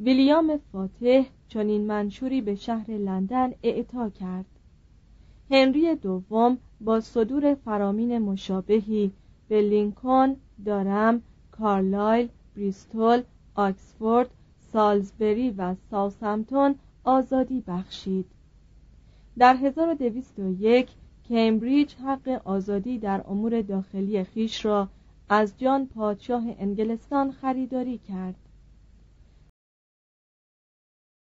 ویلیام 0.00 0.60
فاتح 0.72 1.22
چنین 1.48 1.86
منشوری 1.86 2.40
به 2.40 2.54
شهر 2.54 2.90
لندن 2.90 3.52
اعطا 3.62 4.08
کرد. 4.08 4.46
هنری 5.50 5.94
دوم 5.94 6.58
با 6.80 7.00
صدور 7.00 7.54
فرامین 7.54 8.18
مشابهی 8.18 9.12
به 9.48 9.62
لینکن، 9.62 10.36
دارم، 10.64 11.22
کارلایل، 11.52 12.28
بریستول، 12.56 13.22
آکسفورد، 13.54 14.30
سالزبری 14.72 15.50
و 15.50 15.74
ساوثهمپتون 15.90 16.74
آزادی 17.04 17.64
بخشید. 17.66 18.26
در 19.38 19.54
1201 19.54 20.88
کمبریج 21.28 21.94
حق 21.94 22.40
آزادی 22.44 22.98
در 22.98 23.24
امور 23.28 23.62
داخلی 23.62 24.24
خیش 24.24 24.64
را 24.64 24.88
از 25.28 25.54
جان 25.58 25.86
پادشاه 25.86 26.42
انگلستان 26.58 27.32
خریداری 27.32 27.98
کرد. 27.98 28.34